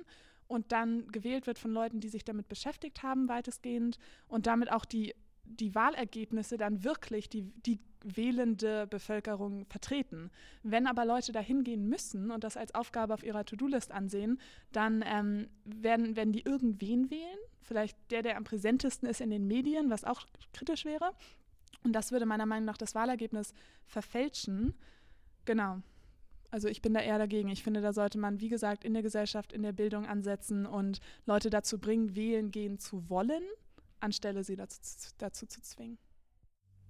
Und 0.48 0.70
dann 0.70 1.08
gewählt 1.10 1.46
wird 1.46 1.58
von 1.58 1.72
Leuten, 1.72 2.00
die 2.00 2.10
sich 2.10 2.26
damit 2.26 2.46
beschäftigt 2.46 3.02
haben, 3.02 3.26
weitestgehend 3.28 3.98
und 4.28 4.46
damit 4.46 4.70
auch 4.70 4.84
die 4.84 5.14
die 5.60 5.74
Wahlergebnisse 5.74 6.56
dann 6.56 6.84
wirklich 6.84 7.28
die, 7.28 7.42
die 7.42 7.78
wählende 8.04 8.86
Bevölkerung 8.86 9.64
vertreten. 9.66 10.30
Wenn 10.62 10.86
aber 10.86 11.04
Leute 11.04 11.32
dahin 11.32 11.64
gehen 11.64 11.88
müssen 11.88 12.30
und 12.30 12.44
das 12.44 12.56
als 12.56 12.74
Aufgabe 12.74 13.14
auf 13.14 13.22
ihrer 13.22 13.44
To-Do-List 13.44 13.92
ansehen, 13.92 14.40
dann 14.72 15.04
ähm, 15.06 15.48
werden, 15.64 16.16
werden 16.16 16.32
die 16.32 16.42
irgendwen 16.42 17.10
wählen. 17.10 17.38
Vielleicht 17.60 17.96
der, 18.10 18.22
der 18.22 18.36
am 18.36 18.44
präsentesten 18.44 19.08
ist 19.08 19.20
in 19.20 19.30
den 19.30 19.46
Medien, 19.46 19.90
was 19.90 20.04
auch 20.04 20.26
kritisch 20.52 20.84
wäre. 20.84 21.12
Und 21.84 21.92
das 21.92 22.12
würde 22.12 22.26
meiner 22.26 22.46
Meinung 22.46 22.64
nach 22.64 22.76
das 22.76 22.94
Wahlergebnis 22.94 23.54
verfälschen. 23.86 24.74
Genau. 25.44 25.80
Also 26.50 26.68
ich 26.68 26.82
bin 26.82 26.92
da 26.92 27.00
eher 27.00 27.18
dagegen. 27.18 27.48
Ich 27.48 27.62
finde, 27.62 27.80
da 27.80 27.92
sollte 27.92 28.18
man, 28.18 28.40
wie 28.40 28.48
gesagt, 28.48 28.84
in 28.84 28.92
der 28.92 29.02
Gesellschaft, 29.02 29.52
in 29.52 29.62
der 29.62 29.72
Bildung 29.72 30.06
ansetzen 30.06 30.66
und 30.66 31.00
Leute 31.24 31.50
dazu 31.50 31.78
bringen, 31.78 32.14
wählen 32.14 32.50
gehen 32.50 32.78
zu 32.78 33.08
wollen 33.08 33.42
anstelle 34.02 34.44
sie 34.44 34.56
dazu, 34.56 34.80
dazu 35.18 35.46
zu 35.46 35.60
zwingen. 35.62 35.98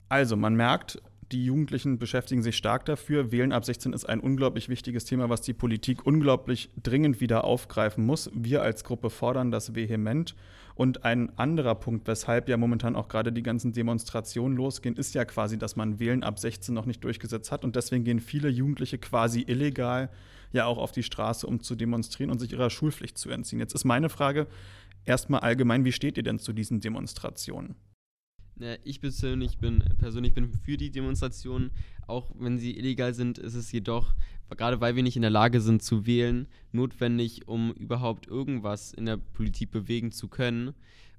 Also, 0.09 0.37
man 0.37 0.55
merkt, 0.55 1.01
die 1.33 1.47
Jugendlichen 1.47 1.99
beschäftigen 1.99 2.43
sich 2.43 2.57
stark 2.57 2.85
dafür. 2.85 3.33
Wählen 3.33 3.53
ab 3.53 3.65
16 3.65 3.95
ist 3.95 4.05
ein 4.05 4.21
unglaublich 4.21 4.69
wichtiges 4.69 5.07
Thema, 5.07 5.31
was 5.31 5.41
die 5.41 5.55
Politik 5.55 6.07
unglaublich 6.07 6.71
dringend 6.83 7.21
wieder 7.21 7.45
aufgreifen 7.45 8.05
muss. 8.05 8.31
Wir 8.35 8.61
als 8.61 8.85
Gruppe 8.85 9.09
fordern 9.09 9.51
das 9.51 9.75
vehement. 9.75 10.35
Und 10.75 11.05
ein 11.05 11.37
anderer 11.39 11.75
Punkt, 11.75 12.07
weshalb 12.07 12.49
ja 12.49 12.57
momentan 12.59 12.97
auch 12.97 13.09
gerade 13.09 13.33
die 13.33 13.43
ganzen 13.43 13.73
Demonstrationen 13.73 14.57
losgehen, 14.57 14.97
ist 14.97 15.15
ja 15.15 15.25
quasi, 15.25 15.59
dass 15.59 15.77
man 15.77 15.99
Wählen 15.99 16.23
ab 16.23 16.39
16 16.39 16.75
noch 16.75 16.87
nicht 16.87 17.03
durchgesetzt 17.05 17.51
hat. 17.51 17.65
Und 17.65 17.77
deswegen 17.77 18.05
gehen 18.05 18.21
viele 18.21 18.49
Jugendliche 18.51 18.99
quasi 18.99 19.43
illegal 19.47 20.11
ja 20.53 20.67
auch 20.67 20.79
auf 20.79 20.93
die 20.93 21.03
Straße, 21.03 21.47
um 21.47 21.61
zu 21.61 21.75
demonstrieren 21.75 22.31
und 22.31 22.39
sich 22.39 22.53
ihrer 22.53 22.71
Schulpflicht 22.71 23.19
zu 23.19 23.31
entziehen. 23.31 23.59
Jetzt 23.59 23.75
ist 23.75 23.85
meine 23.85 24.09
Frage, 24.09 24.47
erstmal 25.05 25.41
allgemein, 25.41 25.85
wie 25.85 25.93
steht 25.93 26.17
ihr 26.17 26.23
denn 26.23 26.39
zu 26.39 26.53
diesen 26.53 26.81
Demonstrationen? 26.81 27.77
Ich 28.85 29.01
persönlich 29.01 29.59
bin, 29.59 29.83
persönlich 29.99 30.35
bin 30.35 30.53
für 30.53 30.77
die 30.77 30.91
Demonstrationen. 30.91 31.71
Auch 32.07 32.31
wenn 32.39 32.59
sie 32.59 32.77
illegal 32.77 33.15
sind, 33.15 33.39
ist 33.39 33.55
es 33.55 33.73
jedoch, 33.73 34.15
gerade 34.51 34.81
weil 34.81 34.95
wir 34.95 35.03
nicht 35.03 35.17
in 35.17 35.23
der 35.23 35.31
Lage 35.31 35.61
sind 35.61 35.83
zu 35.83 36.07
wählen, 36.07 36.47
notwendig, 36.71 37.49
um 37.49 37.73
überhaupt 37.73 38.29
irgendwas 38.29 38.93
in 38.93 39.07
der 39.07 39.17
Politik 39.17 39.71
bewegen 39.71 40.13
zu 40.13 40.29
können. 40.29 40.75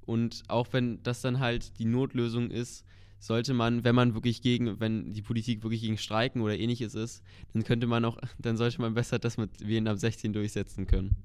Und 0.06 0.44
auch 0.48 0.68
wenn 0.72 1.02
das 1.04 1.22
dann 1.22 1.40
halt 1.40 1.80
die 1.80 1.86
Notlösung 1.86 2.52
ist, 2.52 2.86
sollte 3.24 3.54
man, 3.54 3.86
wenn 3.86 3.96
man 3.96 4.16
wirklich 4.16 4.42
gegen, 4.42 4.80
wenn 4.82 5.14
die 5.14 5.22
Politik 5.22 5.64
wirklich 5.64 5.82
gegen 5.82 5.98
Streiken 5.98 6.42
oder 6.42 6.58
ähnliches 6.58 6.94
ist, 6.94 7.24
dann 7.54 7.64
könnte 7.64 7.88
man 7.88 8.04
auch, 8.04 8.18
dann 8.40 8.58
sollte 8.58 8.82
man 8.82 8.94
besser 8.94 9.18
das 9.18 9.38
mit 9.38 9.66
Wählen 9.66 9.88
ab 9.88 9.98
16 9.98 10.34
durchsetzen 10.34 10.88
können. 10.88 11.16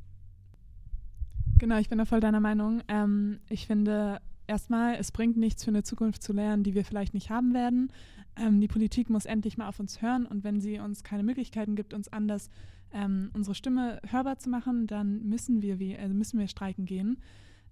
Genau, 1.59 1.79
ich 1.79 1.89
bin 1.89 1.99
da 1.99 2.05
voll 2.05 2.21
deiner 2.21 2.39
Meinung. 2.39 2.83
Ähm, 2.87 3.41
ich 3.49 3.67
finde, 3.67 4.21
erstmal, 4.47 4.95
es 4.95 5.11
bringt 5.11 5.37
nichts 5.37 5.65
für 5.65 5.71
eine 5.71 5.83
Zukunft 5.83 6.23
zu 6.23 6.33
lernen, 6.33 6.63
die 6.63 6.75
wir 6.75 6.85
vielleicht 6.85 7.15
nicht 7.15 7.31
haben 7.31 7.53
werden. 7.53 7.93
Ähm, 8.37 8.61
die 8.61 8.69
Politik 8.69 9.11
muss 9.11 9.27
endlich 9.27 9.59
mal 9.59 9.69
auf 9.69 9.81
uns 9.81 10.01
hören 10.01 10.25
und 10.25 10.45
wenn 10.45 10.61
sie 10.61 10.79
uns 10.79 11.03
keine 11.03 11.25
Möglichkeiten 11.25 11.75
gibt, 11.75 11.95
uns 11.95 12.13
anders 12.13 12.49
ähm, 12.93 13.31
unsere 13.35 13.57
Stimme 13.57 14.01
hörbar 14.07 14.39
zu 14.39 14.49
machen, 14.49 14.87
dann 14.87 15.29
müssen 15.29 15.63
wir, 15.63 15.99
also 15.99 16.15
müssen 16.15 16.39
wir 16.39 16.47
streiken 16.47 16.87
gehen. 16.87 17.19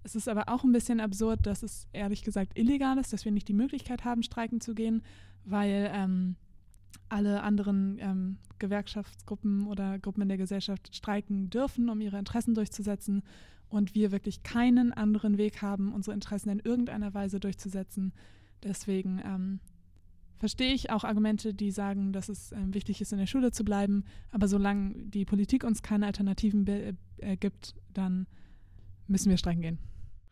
Es 0.07 0.15
ist 0.15 0.29
aber 0.29 0.47
auch 0.47 0.63
ein 0.63 0.71
bisschen 0.71 1.01
absurd, 1.01 1.45
dass 1.45 1.63
es 1.63 1.85
ehrlich 1.91 2.23
gesagt 2.23 2.57
illegal 2.57 2.97
ist, 2.97 3.11
dass 3.11 3.25
wir 3.25 3.33
nicht 3.33 3.49
die 3.49 3.53
Möglichkeit 3.53 4.05
haben, 4.05 4.23
streiken 4.23 4.61
zu 4.61 4.73
gehen, 4.73 5.03
weil 5.43 5.91
ähm, 5.93 6.37
alle 7.09 7.43
anderen 7.43 7.97
ähm, 7.99 8.37
Gewerkschaftsgruppen 8.57 9.67
oder 9.67 9.99
Gruppen 9.99 10.21
in 10.21 10.29
der 10.29 10.37
Gesellschaft 10.37 10.95
streiken 10.95 11.49
dürfen, 11.49 11.89
um 11.89 11.99
ihre 11.99 12.17
Interessen 12.17 12.55
durchzusetzen 12.55 13.21
und 13.67 13.95
wir 13.95 14.13
wirklich 14.13 14.43
keinen 14.43 14.93
anderen 14.93 15.37
Weg 15.37 15.61
haben, 15.61 15.91
unsere 15.91 16.13
Interessen 16.13 16.51
in 16.51 16.59
irgendeiner 16.59 17.13
Weise 17.13 17.41
durchzusetzen. 17.41 18.13
Deswegen 18.63 19.21
ähm, 19.25 19.59
verstehe 20.37 20.73
ich 20.73 20.89
auch 20.89 21.03
Argumente, 21.03 21.53
die 21.53 21.71
sagen, 21.71 22.13
dass 22.13 22.29
es 22.29 22.53
ähm, 22.53 22.73
wichtig 22.73 23.01
ist, 23.01 23.11
in 23.11 23.19
der 23.19 23.27
Schule 23.27 23.51
zu 23.51 23.65
bleiben. 23.65 24.05
Aber 24.31 24.47
solange 24.47 24.93
die 25.07 25.25
Politik 25.25 25.65
uns 25.65 25.81
keine 25.81 26.05
Alternativen 26.05 26.65
äh, 26.65 27.35
gibt, 27.35 27.75
dann 27.93 28.25
müssen 29.07 29.29
wir 29.29 29.37
streiken 29.37 29.61
gehen. 29.61 29.79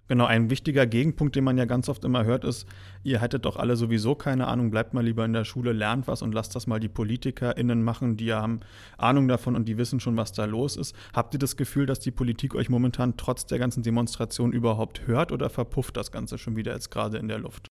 Genau, 0.08 0.26
ein 0.26 0.52
wichtiger 0.52 0.86
Gegenpunkt, 0.86 1.36
den 1.36 1.44
man 1.44 1.58
ja 1.58 1.65
ganz 1.65 1.89
oft 1.89 2.06
immer 2.06 2.26
hört, 2.26 2.44
ist, 2.44 2.68
ihr 3.04 3.22
hättet 3.22 3.46
doch 3.46 3.58
alle 3.58 3.76
sowieso 3.76 4.13
keine 4.13 4.48
Ahnung, 4.48 4.70
bleibt 4.70 4.94
mal 4.94 5.04
lieber 5.04 5.26
in 5.26 5.34
der 5.34 5.46
Schule, 5.46 5.74
lernt 5.74 6.08
was 6.08 6.22
und 6.22 6.34
lasst 6.34 6.56
das 6.56 6.68
mal 6.68 6.80
die 6.80 6.89
PolitikerInnen 6.89 7.84
machen, 7.84 8.15
die 8.15 8.32
haben 8.32 8.60
Ahnung 8.98 9.28
davon 9.28 9.56
und 9.56 9.65
die 9.65 9.78
wissen 9.78 10.00
schon, 10.00 10.15
was 10.15 10.32
da 10.32 10.46
los 10.46 10.78
ist. 10.78 10.96
Habt 11.13 11.34
ihr 11.34 11.39
das 11.39 11.58
Gefühl, 11.58 11.88
dass 11.88 12.00
die 12.00 12.12
Politik 12.12 12.54
euch 12.54 12.70
momentan 12.70 13.18
trotz 13.18 13.48
der 13.48 13.58
ganzen 13.58 13.82
Demonstration 13.82 14.54
überhaupt 14.54 15.08
hört 15.08 15.32
oder 15.32 15.50
verpufft 15.50 15.98
das 15.98 16.12
Ganze 16.12 16.38
schon 16.38 16.56
wieder 16.56 16.74
jetzt 16.74 16.91
gerade 16.91 17.18
in 17.18 17.28
der 17.28 17.39
Luft? 17.39 17.68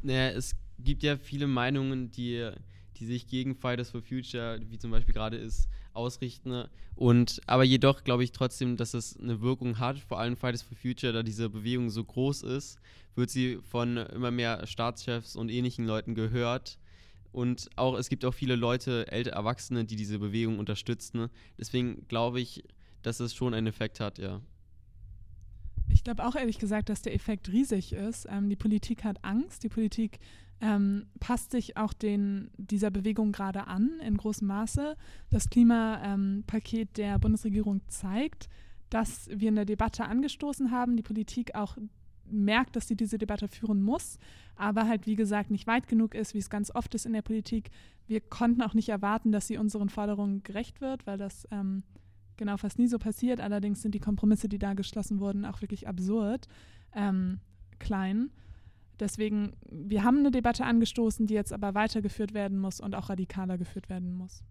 Naja, 0.00 0.30
es 0.30 0.56
gibt 0.78 1.02
ja 1.02 1.18
viele 1.18 1.46
Meinungen, 1.46 2.10
die 2.10 2.50
die 3.02 3.06
sich 3.06 3.26
gegen 3.26 3.56
Fridays 3.56 3.90
for 3.90 4.00
Future, 4.00 4.60
wie 4.68 4.78
zum 4.78 4.92
Beispiel 4.92 5.12
gerade 5.12 5.36
ist, 5.36 5.68
ausrichten. 5.94 6.64
Und 6.94 7.40
aber 7.46 7.64
jedoch 7.64 8.04
glaube 8.04 8.24
ich 8.24 8.32
trotzdem, 8.32 8.76
dass 8.76 8.94
es 8.94 9.18
eine 9.18 9.40
Wirkung 9.40 9.78
hat, 9.78 9.98
vor 9.98 10.18
allem 10.18 10.36
Fridays 10.36 10.62
for 10.62 10.76
Future, 10.76 11.12
da 11.12 11.22
diese 11.22 11.48
Bewegung 11.50 11.90
so 11.90 12.04
groß 12.04 12.42
ist, 12.42 12.78
wird 13.14 13.30
sie 13.30 13.58
von 13.62 13.96
immer 13.96 14.30
mehr 14.30 14.66
Staatschefs 14.66 15.36
und 15.36 15.50
ähnlichen 15.50 15.86
Leuten 15.86 16.14
gehört. 16.14 16.78
Und 17.32 17.70
auch 17.76 17.96
es 17.96 18.08
gibt 18.08 18.24
auch 18.24 18.34
viele 18.34 18.56
Leute, 18.56 19.10
ältere 19.10 19.34
Erwachsene, 19.34 19.84
die 19.84 19.96
diese 19.96 20.18
Bewegung 20.18 20.58
unterstützen. 20.58 21.28
Deswegen 21.58 22.06
glaube 22.08 22.40
ich, 22.40 22.62
dass 23.02 23.20
es 23.20 23.34
schon 23.34 23.54
einen 23.54 23.66
Effekt 23.66 24.00
hat, 24.00 24.18
ja. 24.18 24.40
Ich 25.88 26.04
glaube 26.04 26.24
auch 26.26 26.36
ehrlich 26.36 26.58
gesagt, 26.58 26.88
dass 26.88 27.02
der 27.02 27.14
Effekt 27.14 27.48
riesig 27.50 27.92
ist. 27.92 28.26
Ähm, 28.28 28.48
die 28.48 28.56
Politik 28.56 29.04
hat 29.04 29.22
Angst. 29.24 29.62
Die 29.62 29.68
Politik 29.68 30.20
ähm, 30.62 31.06
passt 31.18 31.50
sich 31.50 31.76
auch 31.76 31.92
den, 31.92 32.50
dieser 32.56 32.92
Bewegung 32.92 33.32
gerade 33.32 33.66
an 33.66 33.90
in 34.06 34.16
großem 34.16 34.46
Maße. 34.46 34.96
Das 35.28 35.50
Klimapaket 35.50 36.88
ähm, 36.88 36.94
der 36.96 37.18
Bundesregierung 37.18 37.80
zeigt, 37.88 38.48
dass 38.88 39.28
wir 39.34 39.48
eine 39.48 39.66
Debatte 39.66 40.04
angestoßen 40.04 40.70
haben, 40.70 40.96
die 40.96 41.02
Politik 41.02 41.56
auch 41.56 41.76
merkt, 42.24 42.76
dass 42.76 42.86
sie 42.86 42.96
diese 42.96 43.18
Debatte 43.18 43.48
führen 43.48 43.82
muss, 43.82 44.18
aber 44.54 44.86
halt, 44.86 45.06
wie 45.06 45.16
gesagt, 45.16 45.50
nicht 45.50 45.66
weit 45.66 45.88
genug 45.88 46.14
ist, 46.14 46.32
wie 46.32 46.38
es 46.38 46.48
ganz 46.48 46.70
oft 46.70 46.94
ist 46.94 47.06
in 47.06 47.12
der 47.12 47.22
Politik. 47.22 47.70
Wir 48.06 48.20
konnten 48.20 48.62
auch 48.62 48.74
nicht 48.74 48.88
erwarten, 48.88 49.32
dass 49.32 49.48
sie 49.48 49.58
unseren 49.58 49.88
Forderungen 49.88 50.44
gerecht 50.44 50.80
wird, 50.80 51.06
weil 51.06 51.18
das 51.18 51.48
ähm, 51.50 51.82
genau 52.36 52.56
fast 52.56 52.78
nie 52.78 52.86
so 52.86 52.98
passiert. 52.98 53.40
Allerdings 53.40 53.82
sind 53.82 53.94
die 53.94 54.00
Kompromisse, 54.00 54.48
die 54.48 54.58
da 54.58 54.74
geschlossen 54.74 55.18
wurden, 55.18 55.44
auch 55.44 55.60
wirklich 55.60 55.88
absurd 55.88 56.46
ähm, 56.94 57.40
klein. 57.80 58.30
Deswegen, 59.00 59.54
wir 59.70 60.04
haben 60.04 60.18
eine 60.18 60.30
Debatte 60.30 60.64
angestoßen, 60.64 61.26
die 61.26 61.34
jetzt 61.34 61.52
aber 61.52 61.74
weitergeführt 61.74 62.34
werden 62.34 62.58
muss 62.58 62.80
und 62.80 62.94
auch 62.94 63.08
radikaler 63.08 63.58
geführt 63.58 63.88
werden 63.88 64.12
muss. 64.14 64.42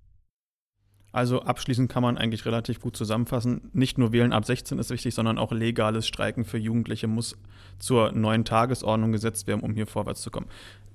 Also 1.13 1.41
abschließend 1.41 1.91
kann 1.91 2.03
man 2.03 2.17
eigentlich 2.17 2.45
relativ 2.45 2.79
gut 2.79 2.95
zusammenfassen, 2.95 3.69
nicht 3.73 3.97
nur 3.97 4.13
Wählen 4.13 4.31
ab 4.31 4.45
16 4.45 4.79
ist 4.79 4.91
wichtig, 4.91 5.13
sondern 5.13 5.37
auch 5.37 5.51
legales 5.51 6.07
Streiken 6.07 6.45
für 6.45 6.57
Jugendliche 6.57 7.07
muss 7.07 7.37
zur 7.79 8.13
neuen 8.13 8.45
Tagesordnung 8.45 9.11
gesetzt 9.11 9.45
werden, 9.45 9.61
um 9.61 9.73
hier 9.73 9.87
vorwärts 9.87 10.21
zu 10.21 10.31
kommen. 10.31 10.47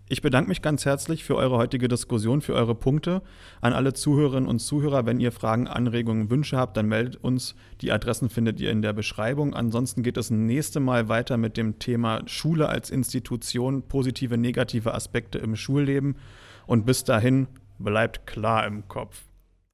Ich 0.08 0.22
bedanke 0.22 0.48
mich 0.48 0.62
ganz 0.62 0.84
herzlich 0.84 1.24
für 1.24 1.34
eure 1.34 1.56
heutige 1.56 1.88
Diskussion, 1.88 2.40
für 2.40 2.54
eure 2.54 2.76
Punkte. 2.76 3.22
An 3.60 3.72
alle 3.72 3.92
Zuhörerinnen 3.92 4.48
und 4.48 4.60
Zuhörer, 4.60 5.04
wenn 5.04 5.18
ihr 5.18 5.32
Fragen, 5.32 5.66
Anregungen, 5.66 6.30
Wünsche 6.30 6.56
habt, 6.56 6.76
dann 6.76 6.86
meldet 6.86 7.16
uns. 7.16 7.56
Die 7.80 7.90
Adressen 7.90 8.30
findet 8.30 8.60
ihr 8.60 8.70
in 8.70 8.82
der 8.82 8.92
Beschreibung. 8.92 9.52
Ansonsten 9.52 10.04
geht 10.04 10.16
es 10.16 10.30
nächste 10.30 10.78
Mal 10.78 11.08
weiter 11.08 11.38
mit 11.38 11.56
dem 11.56 11.80
Thema 11.80 12.22
Schule 12.26 12.68
als 12.68 12.90
Institution, 12.90 13.82
positive, 13.82 14.38
negative 14.38 14.94
Aspekte 14.94 15.38
im 15.38 15.56
Schulleben. 15.56 16.14
Und 16.68 16.86
bis 16.86 17.02
dahin 17.02 17.48
bleibt 17.80 18.28
klar 18.28 18.64
im 18.64 18.86
Kopf. 18.86 19.24